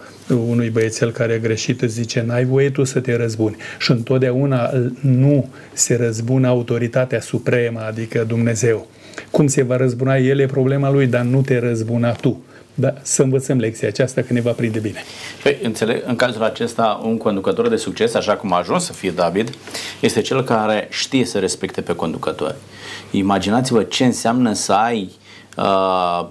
[0.47, 3.55] unui băiețel care a greșit, îți zice, n-ai voie tu să te răzbuni.
[3.79, 8.87] Și întotdeauna nu se răzbună autoritatea supremă, adică Dumnezeu.
[9.31, 12.43] Cum se va răzbuna el e problema lui, dar nu te răzbuna tu.
[12.73, 15.03] Da, să învățăm lecția aceasta că ne va prinde bine.
[15.43, 19.11] Păi, înțeleg, în cazul acesta, un conducător de succes, așa cum a ajuns să fie
[19.11, 19.53] David,
[19.99, 22.55] este cel care știe să respecte pe conducători.
[23.11, 25.11] Imaginați-vă ce înseamnă să ai
[25.57, 26.27] uh,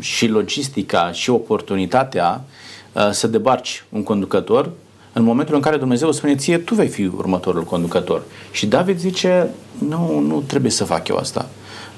[0.00, 2.44] și logistica și oportunitatea
[2.92, 4.70] uh, să debarci un conducător
[5.12, 8.22] în momentul în care Dumnezeu spune ție, tu vei fi următorul conducător.
[8.50, 9.48] Și David zice,
[9.88, 11.48] nu, nu trebuie să fac eu asta.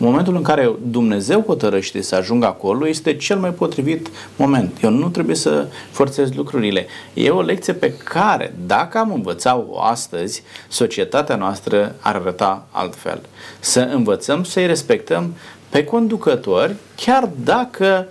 [0.01, 4.79] În momentul în care Dumnezeu hotărăște să ajungă acolo, este cel mai potrivit moment.
[4.83, 6.87] Eu nu trebuie să forțez lucrurile.
[7.15, 13.21] E o lecție pe care, dacă am învățat-o astăzi, societatea noastră ar arăta altfel.
[13.61, 15.35] Să învățăm să-i respectăm
[15.69, 18.07] pe conducători, chiar dacă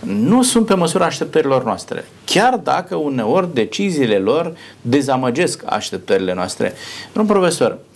[0.00, 2.04] nu sunt pe măsura așteptărilor noastre.
[2.24, 6.72] Chiar dacă uneori deciziile lor dezamăgesc așteptările noastre.
[7.16, 7.78] Un profesor,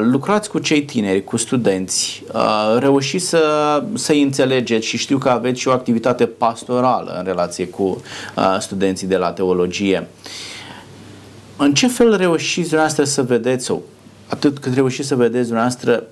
[0.00, 5.60] lucrați cu cei tineri, cu studenți, uh, reușiți să, să-i înțelegeți și știu că aveți
[5.60, 10.06] și o activitate pastorală în relație cu uh, studenții de la teologie.
[11.56, 13.82] În ce fel reușiți dumneavoastră să vedeți, sau
[14.28, 16.02] atât cât reușiți să vedeți dumneavoastră,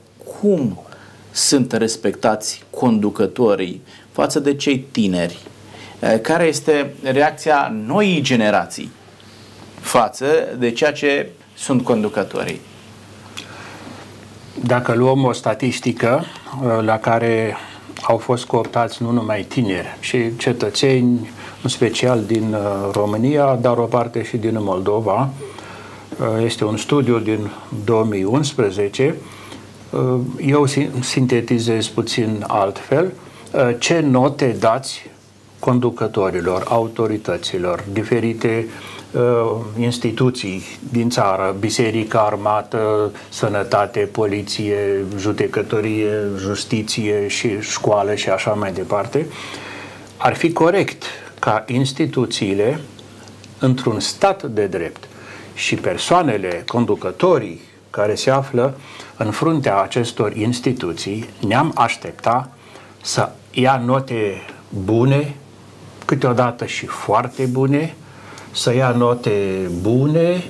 [0.40, 0.79] cum
[1.31, 5.38] sunt respectați conducătorii față de cei tineri?
[6.23, 8.90] Care este reacția noii generații
[9.81, 10.27] față
[10.59, 12.61] de ceea ce sunt conducătorii?
[14.62, 16.25] Dacă luăm o statistică
[16.62, 17.57] uh, la care
[18.03, 21.31] au fost cooptați nu numai tineri, și cetățeni,
[21.62, 25.29] în special din uh, România, dar o parte și din Moldova,
[26.19, 27.51] uh, este un studiu din
[27.85, 29.14] 2011.
[30.47, 30.67] Eu
[31.01, 33.12] sintetizez puțin altfel.
[33.79, 35.11] Ce note dați
[35.64, 38.66] conducătorilor, autorităților, diferite
[39.12, 39.20] uh,
[39.79, 49.27] instituții din țară, biserică, armată, sănătate, poliție, judecătorie, justiție și școală și așa mai departe,
[50.16, 51.03] ar fi corect
[51.38, 52.81] ca instituțiile
[53.59, 55.09] într-un stat de drept
[55.55, 58.79] și persoanele, conducătorii care se află
[59.16, 62.50] în fruntea acestor instituții, ne-am aștepta
[63.03, 65.35] să ia note bune,
[66.05, 67.95] câteodată și foarte bune,
[68.51, 70.45] să ia note bune,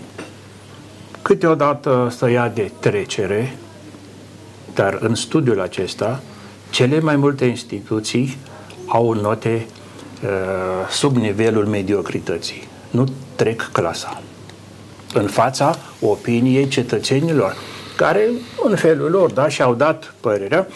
[1.23, 3.57] câteodată să ia de trecere,
[4.75, 6.21] dar în studiul acesta,
[6.71, 8.37] cele mai multe instituții
[8.87, 9.67] au note
[10.23, 12.69] uh, sub nivelul mediocrității.
[12.91, 14.23] Nu trec clasa.
[15.15, 17.57] În fața opiniei cetățenilor,
[17.97, 18.29] care,
[18.63, 20.67] în felul lor, da, și-au dat părerea.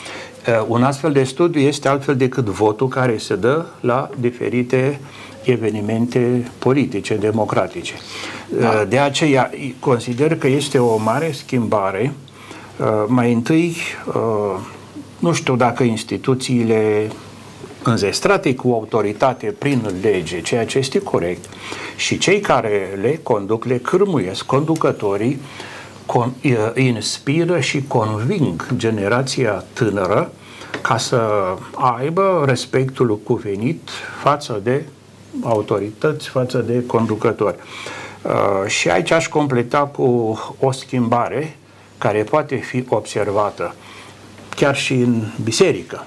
[0.49, 5.01] Uh, un astfel de studiu este altfel decât votul care se dă la diferite
[5.45, 7.95] evenimente politice, democratice.
[8.61, 8.69] Da.
[8.69, 12.13] Uh, de aceea consider că este o mare schimbare.
[12.77, 14.61] Uh, mai întâi, uh,
[15.19, 17.11] nu știu dacă instituțiile
[17.83, 21.45] înzestrate cu autoritate prin lege, ceea ce este corect,
[21.97, 25.41] și cei care le conduc, le cârmuiesc, conducătorii, con,
[26.75, 30.33] inspiră și conving generația tânără
[30.83, 31.31] ca să
[31.75, 33.90] aibă respectul cuvenit
[34.23, 34.85] față de
[35.42, 37.57] autorități față de conducători.
[38.23, 41.57] Uh, și aici aș completa cu o schimbare
[41.99, 43.75] care poate fi observată
[44.57, 46.07] chiar și în biserică.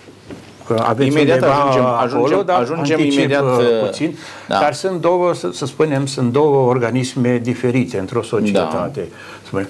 [0.75, 4.59] Că aveți imediat ajungem, ajungem, acolo, dar ajungem imediat uh, uh, puțin, da.
[4.59, 9.07] dar sunt două, să, să spunem, sunt două organisme diferite într-o societate.
[9.51, 9.61] Da.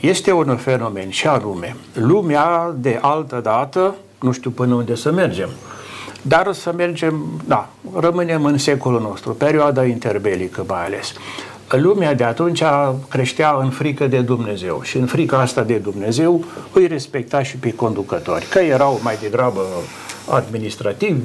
[0.00, 5.48] Este un fenomen și anume, lumea de altă dată, nu știu până unde să mergem,
[6.22, 11.12] dar să mergem, da, rămânem în secolul nostru, perioada interbelică mai ales.
[11.76, 12.62] Lumea de atunci
[13.08, 17.72] creștea în frică de Dumnezeu și în frica asta de Dumnezeu îi respecta și pe
[17.74, 19.60] conducători, că erau mai degrabă
[20.30, 21.20] administrativi,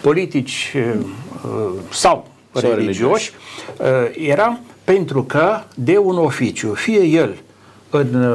[0.00, 0.76] politici
[1.90, 3.32] sau religioși,
[4.12, 7.34] era pentru că de un oficiu, fie el
[7.90, 8.34] în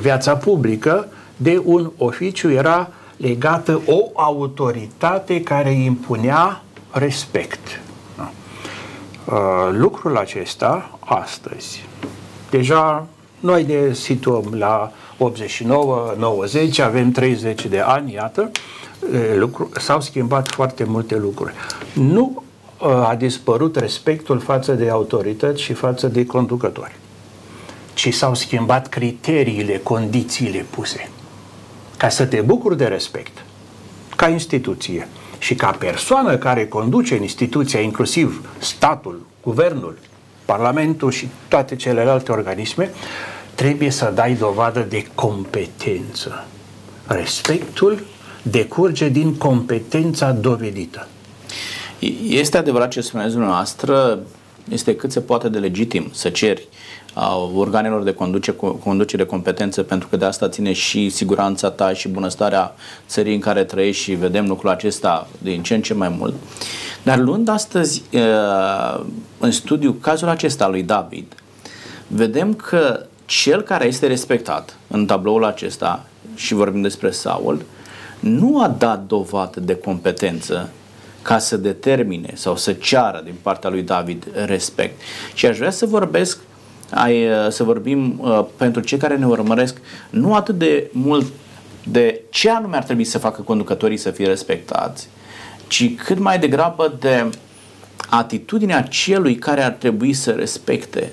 [0.00, 7.80] viața publică, de un oficiu era legată o autoritate care impunea respect.
[9.70, 11.84] Lucrul acesta, astăzi,
[12.50, 13.06] deja
[13.40, 14.92] noi ne situăm la
[16.78, 18.50] 89-90, avem 30 de ani, iată,
[19.36, 21.52] lucru, s-au schimbat foarte multe lucruri.
[21.92, 22.42] Nu
[22.78, 26.96] a dispărut respectul față de autorități și față de conducători,
[27.94, 31.10] ci s-au schimbat criteriile, condițiile puse.
[31.96, 33.44] Ca să te bucuri de respect,
[34.16, 35.08] ca instituție
[35.44, 39.98] și ca persoană care conduce în instituția, inclusiv statul, guvernul,
[40.44, 42.90] parlamentul și toate celelalte organisme,
[43.54, 46.46] trebuie să dai dovadă de competență.
[47.06, 48.04] Respectul
[48.42, 51.08] decurge din competența dovedită.
[52.28, 54.18] Este adevărat ce spuneți dumneavoastră,
[54.70, 56.68] este cât se poate de legitim să ceri
[57.14, 58.54] a organelor de conduce,
[58.84, 62.74] conducere competență, pentru că de asta ține și siguranța ta și bunăstarea
[63.08, 66.34] țării în care trăiești și vedem lucrul acesta din ce în ce mai mult.
[67.02, 68.02] Dar luând astăzi
[69.38, 71.34] în studiu cazul acesta lui David,
[72.06, 76.04] vedem că cel care este respectat în tabloul acesta,
[76.34, 77.64] și vorbim despre Saul,
[78.20, 80.70] nu a dat dovadă de competență
[81.22, 85.00] ca să determine sau să ceară din partea lui David respect.
[85.34, 86.38] Și aș vrea să vorbesc,
[86.90, 89.76] ai, să vorbim uh, pentru cei care ne urmăresc,
[90.10, 91.26] nu atât de mult
[91.84, 95.08] de ce anume ar trebui să facă conducătorii să fie respectați,
[95.66, 97.30] ci cât mai degrabă de
[98.10, 101.12] atitudinea celui care ar trebui să respecte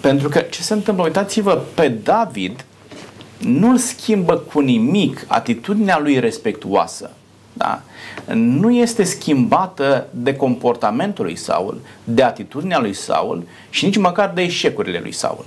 [0.00, 1.04] pentru că ce se întâmplă?
[1.04, 2.64] Uitați-vă, pe David
[3.38, 7.10] nu-l schimbă cu nimic atitudinea lui respectuoasă.
[7.60, 7.82] Da?
[8.34, 14.42] Nu este schimbată de comportamentul lui Saul, de atitudinea lui Saul și nici măcar de
[14.42, 15.44] eșecurile lui Saul.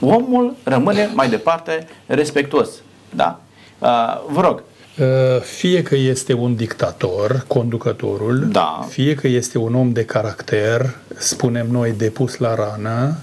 [0.00, 2.68] Omul rămâne mai departe respectuos.
[3.14, 3.40] Da?
[3.78, 3.88] Uh,
[4.28, 4.62] vă rog,
[4.98, 8.86] uh, fie că este un dictator, conducătorul, da.
[8.88, 13.16] fie că este un om de caracter, spunem noi, depus la rană,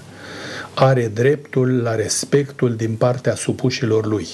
[0.74, 4.28] are dreptul la respectul din partea supușilor lui.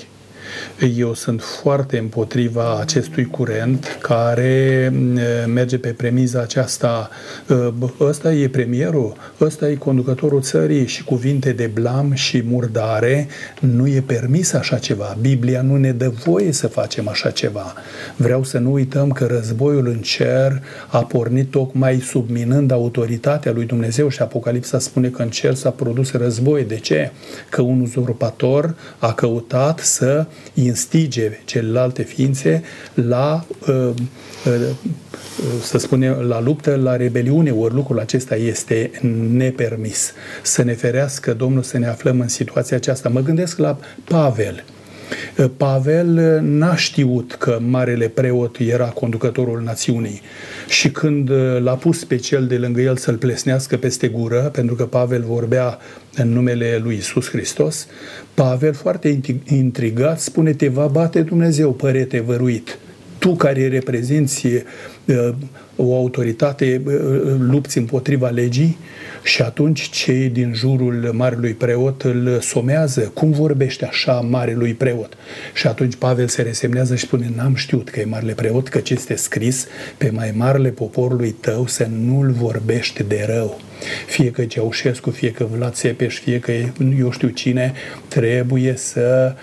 [0.97, 4.93] Eu sunt foarte împotriva acestui curent care
[5.47, 7.11] merge pe premiza aceasta
[8.01, 13.29] ăsta e premierul, ăsta e conducătorul țării și cuvinte de blam și murdare.
[13.61, 15.17] Nu e permis așa ceva.
[15.21, 17.75] Biblia nu ne dă voie să facem așa ceva.
[18.17, 24.09] Vreau să nu uităm că războiul în cer a pornit tocmai subminând autoritatea lui Dumnezeu
[24.09, 26.65] și Apocalipsa spune că în cer s-a produs război.
[26.65, 27.11] De ce?
[27.49, 32.63] Că un uzurpator a căutat să instige celelalte ființe
[32.95, 33.91] la, uh,
[34.47, 34.71] uh,
[35.63, 38.91] să spunem, la luptă, la rebeliune, ori lucrul acesta este
[39.31, 40.13] nepermis.
[40.43, 43.09] Să ne ferească Domnul să ne aflăm în situația aceasta.
[43.09, 44.65] Mă gândesc la Pavel.
[45.57, 50.21] Pavel n-a știut că marele preot era conducătorul națiunii
[50.69, 54.85] și când l-a pus pe cel de lângă el să-l plesnească peste gură, pentru că
[54.85, 55.79] Pavel vorbea
[56.15, 57.87] în numele lui Isus Hristos,
[58.35, 62.79] Pavel, foarte intrigat, spune, te va bate Dumnezeu, părete văruit.
[63.19, 64.61] Tu care reprezinți uh,
[65.77, 66.93] o autoritate, uh,
[67.39, 68.79] lupți împotriva legii
[69.23, 73.01] și atunci cei din jurul marelui preot îl somează.
[73.01, 75.17] Cum vorbește așa marelui preot?
[75.55, 78.93] Și atunci Pavel se resemnează și spune, n-am știut că e marele preot, că ce
[78.93, 83.61] este scris pe mai marele poporului tău să nu-l vorbești de rău.
[84.07, 86.53] Fie că Ceaușescu, fie că Vlad Țepeș, fie că
[86.99, 87.73] eu știu cine,
[88.09, 89.35] trebuie să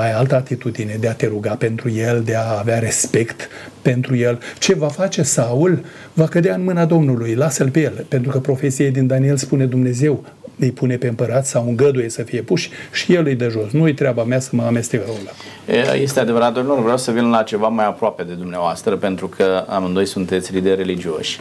[0.00, 3.48] ai altă atitudine de a te ruga pentru el, de a avea respect
[3.82, 4.38] pentru el.
[4.58, 5.84] Ce va face Saul?
[6.12, 10.24] Va cădea în mâna Domnului, lasă-l pe el, pentru că profesia din Daniel spune Dumnezeu
[10.58, 13.70] îi pune pe împărat sau îngăduie să fie puși și el îi dă jos.
[13.70, 17.68] Nu-i treaba mea să mă amestec rolul Este adevărat, domnul, vreau să vin la ceva
[17.68, 21.40] mai aproape de dumneavoastră, pentru că amândoi sunteți lideri religioși.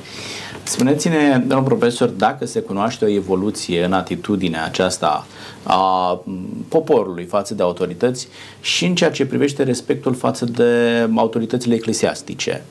[0.67, 5.27] Spuneți-ne, domnul profesor, dacă se cunoaște o evoluție în atitudinea aceasta
[5.63, 6.21] a
[6.67, 8.27] poporului față de autorități
[8.61, 12.63] și în ceea ce privește respectul față de autoritățile eclesiastice.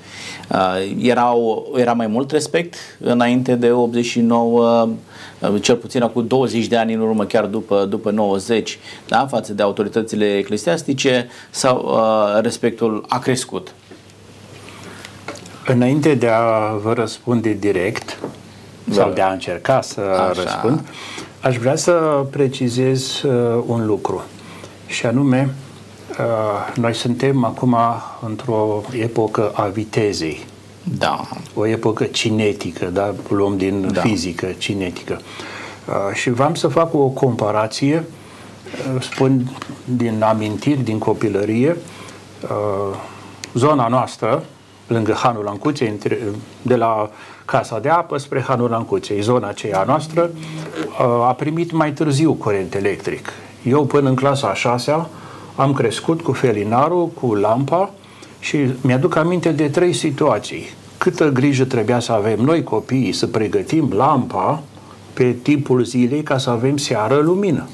[0.99, 4.89] Erau, era mai mult respect înainte de 89,
[5.61, 8.79] cel puțin acum 20 de ani în urmă, chiar după, după 90,
[9.09, 11.99] da, față de autoritățile eclesiastice sau
[12.41, 13.75] respectul a crescut?
[15.67, 18.19] Înainte de a vă răspunde direct,
[18.85, 18.95] da.
[18.95, 20.43] sau de a încerca să Așa.
[20.43, 20.81] răspund,
[21.41, 24.23] aș vrea să precizez uh, un lucru.
[24.87, 25.55] Și anume,
[26.11, 27.77] uh, noi suntem acum
[28.27, 30.45] într-o epocă a vitezei.
[30.99, 31.21] Da.
[31.55, 33.15] O epocă cinetică, da?
[33.29, 34.01] luăm din Da.
[34.01, 35.21] fizică, cinetică.
[35.89, 38.05] Uh, și v-am să fac o comparație,
[38.95, 39.51] uh, spun
[39.85, 41.77] din amintiri, din copilărie,
[42.43, 42.97] uh,
[43.55, 44.45] zona noastră,
[44.87, 46.19] lângă Hanul Ancuței, între-
[46.63, 47.11] de la
[47.45, 52.75] Casa de Apă spre Hanul Ancuței, zona aceea noastră, uh, a primit mai târziu curent
[52.75, 53.29] electric.
[53.63, 55.09] Eu până în clasa a șasea
[55.57, 57.91] am crescut cu felinarul, cu lampa
[58.39, 60.67] și mi-aduc aminte de trei situații.
[60.99, 64.63] Câtă grijă trebuia să avem noi copiii să pregătim lampa
[65.13, 67.67] pe timpul zilei ca să avem seară lumină.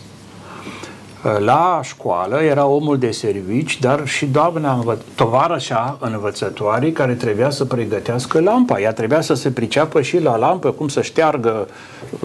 [1.22, 7.64] La școală era omul de servici, dar și doamna învă- tovarășa învățătoare care trebuia să
[7.64, 8.80] pregătească lampa.
[8.80, 11.68] Ea trebuia să se priceapă și la lampă, cum să șteargă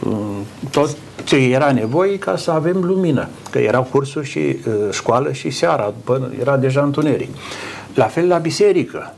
[0.06, 0.90] um, tot
[1.24, 3.28] ce era nevoie ca să avem lumină.
[3.52, 7.30] Că erau cursuri și uh, școală și seara, până era deja întuneric.
[7.94, 9.14] La fel la biserică.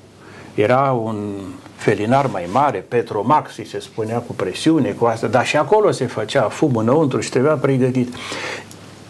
[0.55, 1.33] Era un
[1.75, 6.05] felinar mai mare, Petromax, îi se spunea cu presiune, cu asta, dar și acolo se
[6.05, 8.13] făcea fum înăuntru și trebuia pregătit.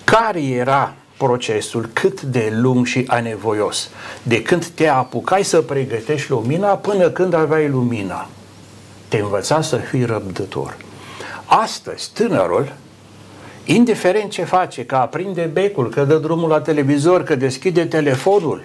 [0.10, 3.90] Care era procesul cât de lung și anevoios
[4.24, 8.28] de când te apucai să pregătești lumina până când aveai lumina?
[9.08, 10.78] Te învăța să fii răbdător.
[11.46, 12.74] Astăzi, tânărul,
[13.66, 18.64] indiferent ce face, că aprinde becul, că dă drumul la televizor, că deschide telefonul,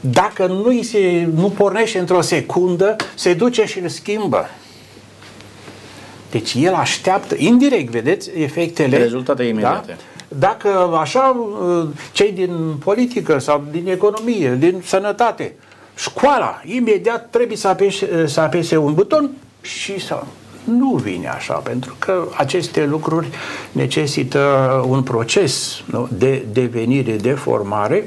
[0.00, 4.46] dacă nu, se, nu pornește într-o secundă, se duce și îl schimbă.
[6.30, 8.96] Deci el așteaptă, indirect, vedeți, efectele.
[8.96, 9.86] Rezultate imediate.
[9.86, 10.38] Da?
[10.38, 11.36] Dacă așa,
[12.12, 15.54] cei din politică sau din economie, din sănătate,
[15.94, 20.22] școala, imediat trebuie să apese, să apese un buton și să...
[20.64, 23.28] Nu vine așa, pentru că aceste lucruri
[23.72, 24.40] necesită
[24.88, 26.08] un proces nu?
[26.12, 28.04] de devenire, de formare,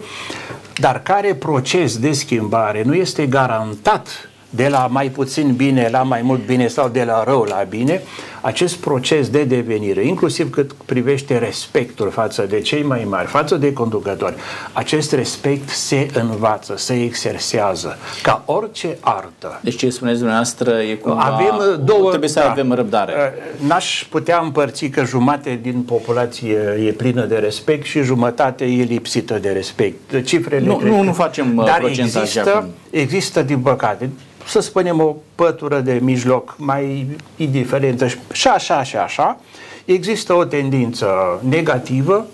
[0.76, 6.22] dar care proces de schimbare nu este garantat de la mai puțin bine la mai
[6.22, 8.02] mult bine sau de la rău la bine,
[8.42, 13.74] acest proces de devenire, inclusiv cât privește respectul față de cei mai mari, față de
[13.74, 14.34] conducători,
[14.74, 19.60] acest respect se învață, se exersează, ca orice artă.
[19.64, 21.20] Deci ce spuneți dumneavoastră e cumva...
[21.22, 22.10] Avem două...
[22.10, 22.50] Trebuie să da.
[22.50, 23.14] avem răbdare.
[23.62, 28.84] Uh, N-aș putea împărți că jumate din populație e plină de respect și jumătate e
[28.84, 30.24] lipsită de respect.
[30.26, 32.70] Cifrele Nu, cred nu, că- nu facem, uh, Dar procentaje există, acum.
[32.90, 34.10] există, din păcate,
[34.46, 39.40] să spunem o pătură de mijloc mai indiferentă și și așa și așa,
[39.86, 41.08] există o tendință
[41.50, 42.26] negativă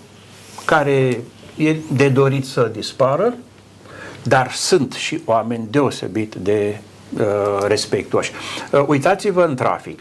[0.64, 1.20] care
[1.56, 3.34] e de dorit să dispară,
[4.22, 6.80] dar sunt și oameni deosebit de
[7.18, 7.24] uh,
[7.66, 8.32] respectuoși.
[8.72, 10.00] Uh, uitați-vă în trafic.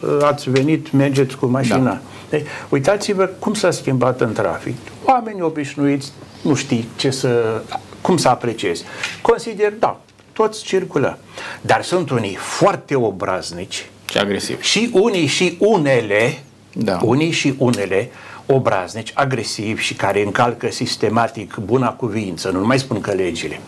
[0.00, 1.78] Uh, ați venit, mergeți cu mașina.
[1.78, 2.00] Da.
[2.28, 4.76] Deci, uitați-vă cum s-a schimbat în trafic.
[5.04, 7.62] Oamenii obișnuiți nu știi ce să,
[8.00, 8.84] cum să apreciezi.
[9.22, 10.00] Consider, da,
[10.38, 11.18] toți circulă.
[11.60, 14.60] Dar sunt unii foarte obraznici Și agresiv.
[14.62, 16.98] și unii și unele, Da.
[17.02, 18.10] unii și unele
[18.46, 23.60] obraznici, agresivi și care încalcă sistematic buna cuvință, nu mai spun că legile,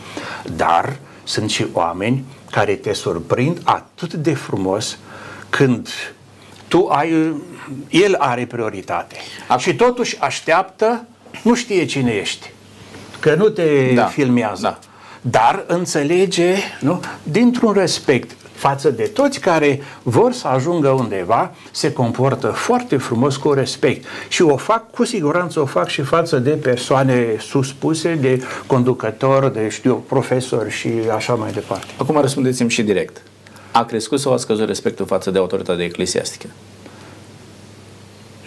[0.56, 4.98] dar sunt și oameni care te surprind atât de frumos
[5.48, 5.88] când
[6.68, 7.34] tu ai,
[7.88, 9.16] el are prioritate
[9.48, 11.04] Acum- și totuși așteaptă,
[11.42, 12.50] nu știe cine ești,
[13.20, 14.78] că nu te Da, filmează, da.
[15.20, 22.46] Dar înțelege, nu, dintr-un respect față de toți care vor să ajungă undeva, se comportă
[22.46, 27.36] foarte frumos cu respect și o fac, cu siguranță o fac și față de persoane
[27.38, 31.86] suspuse, de conducători, de, știu, profesori și așa mai departe.
[31.96, 33.22] Acum răspundeți-mi și direct.
[33.70, 36.46] A crescut sau a scăzut respectul față de autoritatea eclesiastică?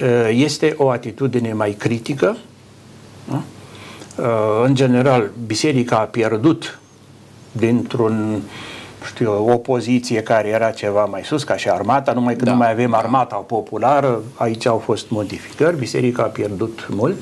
[0.01, 2.38] Uh, Este o atitudine mai critică.
[3.24, 3.43] nu?
[4.16, 4.26] Uh,
[4.64, 6.80] În general, biserica a pierdut
[7.51, 8.41] dintr-un
[9.05, 12.57] știu, o poziție care era ceva mai sus, ca și armata, numai că Da, nu
[12.57, 17.22] mai avem armata populară, aici au fost modificări, biserica a pierdut mult,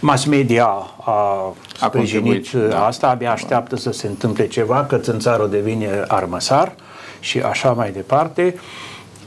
[0.00, 0.66] mass media
[1.04, 2.86] a sprijinit contribuit, da.
[2.86, 6.74] asta, abia așteaptă să se întâmple ceva, că țânțarul devine armăsar
[7.20, 8.54] și așa mai departe,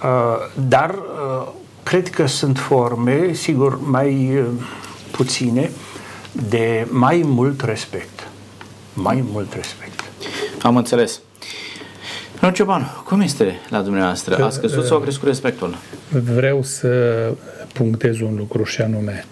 [0.03, 1.47] Uh, dar uh,
[1.83, 4.45] cred că sunt forme, sigur, mai uh,
[5.11, 5.71] puține,
[6.49, 8.27] de mai mult respect.
[8.93, 10.03] Mai mult respect.
[10.61, 11.21] Am înțeles.
[12.31, 14.43] Domnul Cioban, cum este la dumneavoastră?
[14.43, 15.77] A scăzut sau a crescut respectul?
[16.09, 16.89] Vreau să
[17.73, 19.25] punctez un lucru și anume,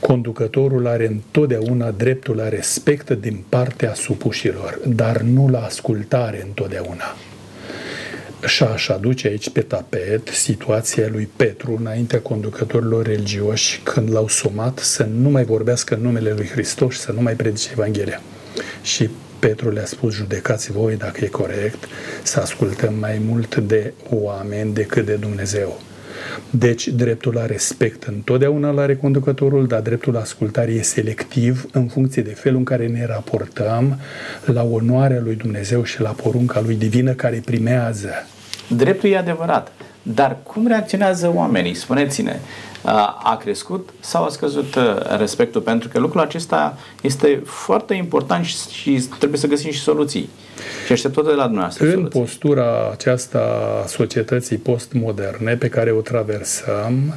[0.00, 7.04] conducătorul are întotdeauna dreptul la respect din partea supușilor, dar nu la ascultare întotdeauna.
[8.46, 14.78] Și aș aduce aici pe tapet situația lui Petru înaintea conducătorilor religioși când l-au sumat
[14.78, 18.20] să nu mai vorbească în numele lui Hristos și să nu mai predice Evanghelia.
[18.82, 21.84] Și Petru le-a spus, judecați voi dacă e corect,
[22.22, 25.80] să ascultăm mai mult de oameni decât de Dumnezeu.
[26.50, 32.22] Deci, dreptul la respect întotdeauna la reconducătorul, dar dreptul la ascultare e selectiv în funcție
[32.22, 33.98] de felul în care ne raportăm
[34.44, 38.08] la onoarea lui Dumnezeu și la porunca lui divină care primează.
[38.68, 41.74] Dreptul e adevărat, dar cum reacționează oamenii?
[41.74, 42.40] Spuneți-ne,
[43.22, 44.78] a crescut sau a scăzut
[45.18, 45.60] respectul?
[45.60, 50.30] Pentru că lucrul acesta este foarte important și trebuie să găsim și soluții.
[50.86, 51.84] Și aștept tot de la dumneavoastră.
[51.84, 52.20] În soluții.
[52.20, 53.38] postura aceasta
[53.82, 57.14] a societății postmoderne pe care o traversăm,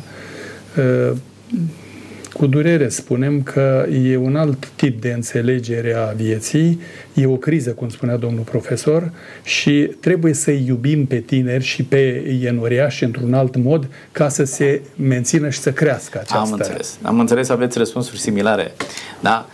[2.42, 6.82] cu durere spunem că e un alt tip de înțelegere a vieții,
[7.14, 9.12] e o criză, cum spunea domnul profesor,
[9.44, 14.82] și trebuie să iubim pe tineri și pe ienoriași într-un alt mod ca să se
[14.96, 16.40] mențină și să crească aceasta.
[16.40, 16.98] Am înțeles.
[17.02, 18.72] Am înțeles, aveți răspunsuri similare.
[19.20, 19.48] Da?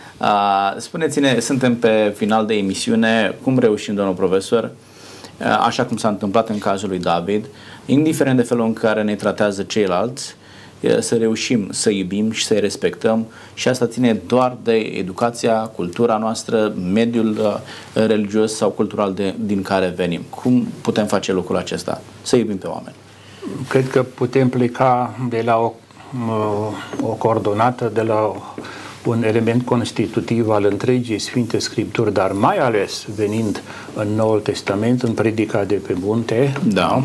[0.78, 4.70] Spuneți-ne, suntem pe final de emisiune, cum reușim, domnul profesor,
[5.66, 7.46] așa cum s-a întâmplat în cazul lui David,
[7.86, 10.36] indiferent de felul în care ne tratează ceilalți,
[10.98, 16.72] să reușim să iubim și să-i respectăm și asta ține doar de educația, cultura noastră,
[16.92, 20.20] mediul uh, religios sau cultural de, din care venim.
[20.30, 22.00] Cum putem face lucrul acesta?
[22.22, 22.94] Să iubim pe oameni.
[23.68, 25.72] Cred că putem pleca de la o,
[27.02, 28.32] o coordonată, de la
[29.04, 33.62] un element constitutiv al întregii Sfinte Scripturi, dar mai ales venind
[33.94, 37.00] în Noul Testament, în predica de pe munte, da.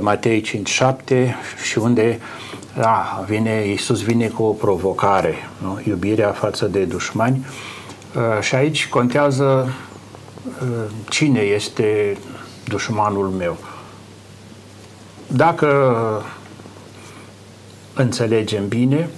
[0.00, 1.34] Matei 5.7
[1.68, 2.20] și unde
[2.78, 5.80] da, vine, Iisus vine cu o provocare, nu?
[5.84, 7.46] iubirea față de dușmani
[8.14, 9.72] uh, și aici contează
[10.62, 12.16] uh, cine este
[12.64, 13.56] dușmanul meu.
[15.26, 16.24] Dacă
[17.94, 19.08] înțelegem bine,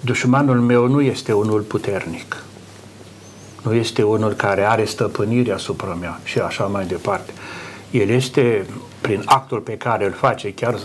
[0.00, 2.42] dușmanul meu nu este unul puternic,
[3.62, 7.32] nu este unul care are stăpânire asupra mea și așa mai departe.
[7.90, 8.66] El este
[9.00, 10.78] prin actul pe care îl face, chiar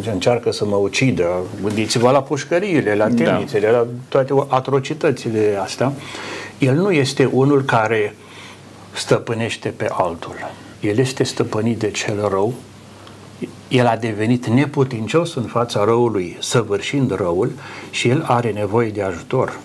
[0.00, 1.28] să încearcă să mă ucidă.
[1.62, 3.24] Gândiți-vă la pușcăriile, la da.
[3.24, 3.72] temnițele, da.
[3.72, 5.92] la toate atrocitățile astea.
[6.58, 8.14] El nu este unul care
[8.92, 10.34] stăpânește pe altul.
[10.80, 12.54] El este stăpânit de cel rău.
[13.68, 17.52] El a devenit neputincios în fața răului, săvârșind răul
[17.90, 19.58] și el are nevoie de ajutor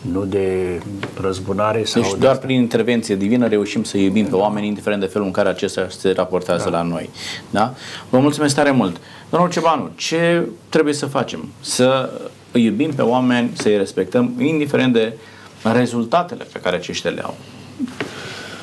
[0.00, 0.78] nu de
[1.20, 5.26] răzbunare sau deci doar prin intervenție divină reușim să iubim pe oameni, indiferent de felul
[5.26, 6.76] în care acestea se raportează da.
[6.76, 7.10] la noi.
[7.50, 7.74] Da?
[8.10, 9.00] Vă mulțumesc tare mult.
[9.30, 11.48] Domnul Cebanu, ce trebuie să facem?
[11.60, 12.10] Să
[12.52, 15.12] îi iubim pe oameni, să îi respectăm, indiferent de
[15.62, 17.36] rezultatele pe care aceștia le au.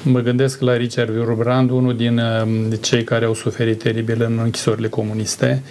[0.03, 4.87] Mă gândesc la Richard Wurbrand, unul din um, cei care au suferit teribil în închisorile
[4.87, 5.63] comuniste,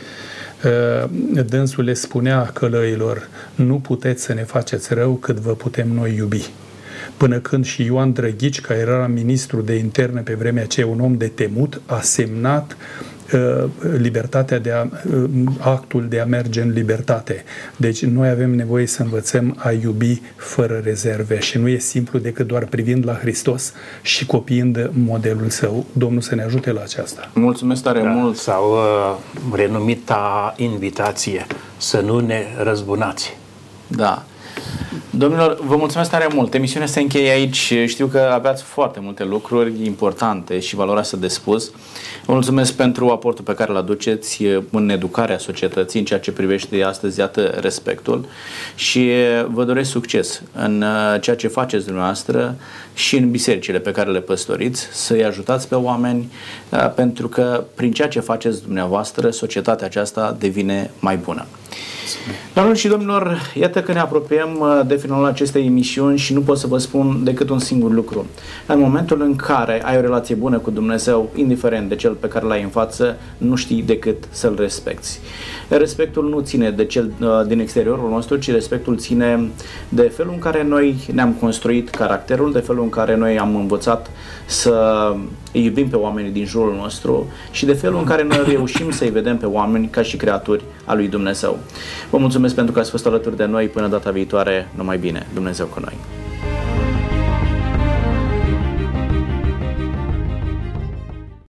[1.47, 6.51] dânsul le spunea călăilor, nu puteți să ne faceți rău cât vă putem noi iubi.
[7.17, 11.17] Până când și Ioan Drăghici, care era ministru de interne pe vremea aceea, un om
[11.17, 13.16] de temut, a semnat Uh,
[13.99, 17.45] libertatea de a, uh, actul de a merge în libertate.
[17.77, 22.47] Deci noi avem nevoie să învățăm a iubi fără rezerve și nu e simplu decât
[22.47, 23.73] doar privind la Hristos
[24.03, 25.87] și copiind modelul său.
[25.93, 27.31] Domnul să ne ajute la aceasta.
[27.35, 28.37] Mulțumesc tare da, mult!
[28.37, 31.47] Sau uh, renumita invitație
[31.77, 33.37] să nu ne răzbunați.
[33.87, 34.25] Da.
[35.11, 36.55] Domnilor, vă mulțumesc tare mult.
[36.55, 37.73] Emisiunea se încheie aici.
[37.87, 41.71] Știu că aveați foarte multe lucruri importante și valoroase de spus.
[42.27, 46.83] Vă mulțumesc pentru aportul pe care îl aduceți în educarea societății, în ceea ce privește
[46.83, 48.27] astăzi, iată, respectul
[48.75, 49.11] și
[49.49, 52.57] vă doresc succes în uh, ceea ce faceți dumneavoastră
[52.95, 56.33] și în bisericile pe care le păstoriți, să-i ajutați pe oameni,
[56.71, 61.47] uh, pentru că prin ceea ce faceți dumneavoastră, societatea aceasta devine mai bună.
[62.53, 66.59] Doamnelor și domnilor, iată că ne apropiem uh, de finalul acestei emisiuni și nu pot
[66.59, 68.27] să vă spun decât un singur lucru.
[68.67, 72.47] În momentul în care ai o relație bună cu Dumnezeu, indiferent de cel pe care
[72.47, 75.09] l-ai în față, nu știi decât să-L respecti.
[75.69, 79.51] Respectul nu ține de cel uh, din exteriorul nostru, ci respectul ține
[79.89, 84.11] de felul în care noi ne-am construit caracterul, de felul în care noi am învățat
[84.47, 85.15] să
[85.65, 89.37] iubim pe oamenii din jurul nostru și de felul în care noi reușim să-i vedem
[89.37, 91.59] pe oameni ca și creaturi a lui Dumnezeu.
[92.11, 94.69] Vă mulțumesc pentru că ați fost alături de noi până data viitoare.
[94.75, 95.27] Numai bine.
[95.35, 95.95] Dumnezeu cu noi.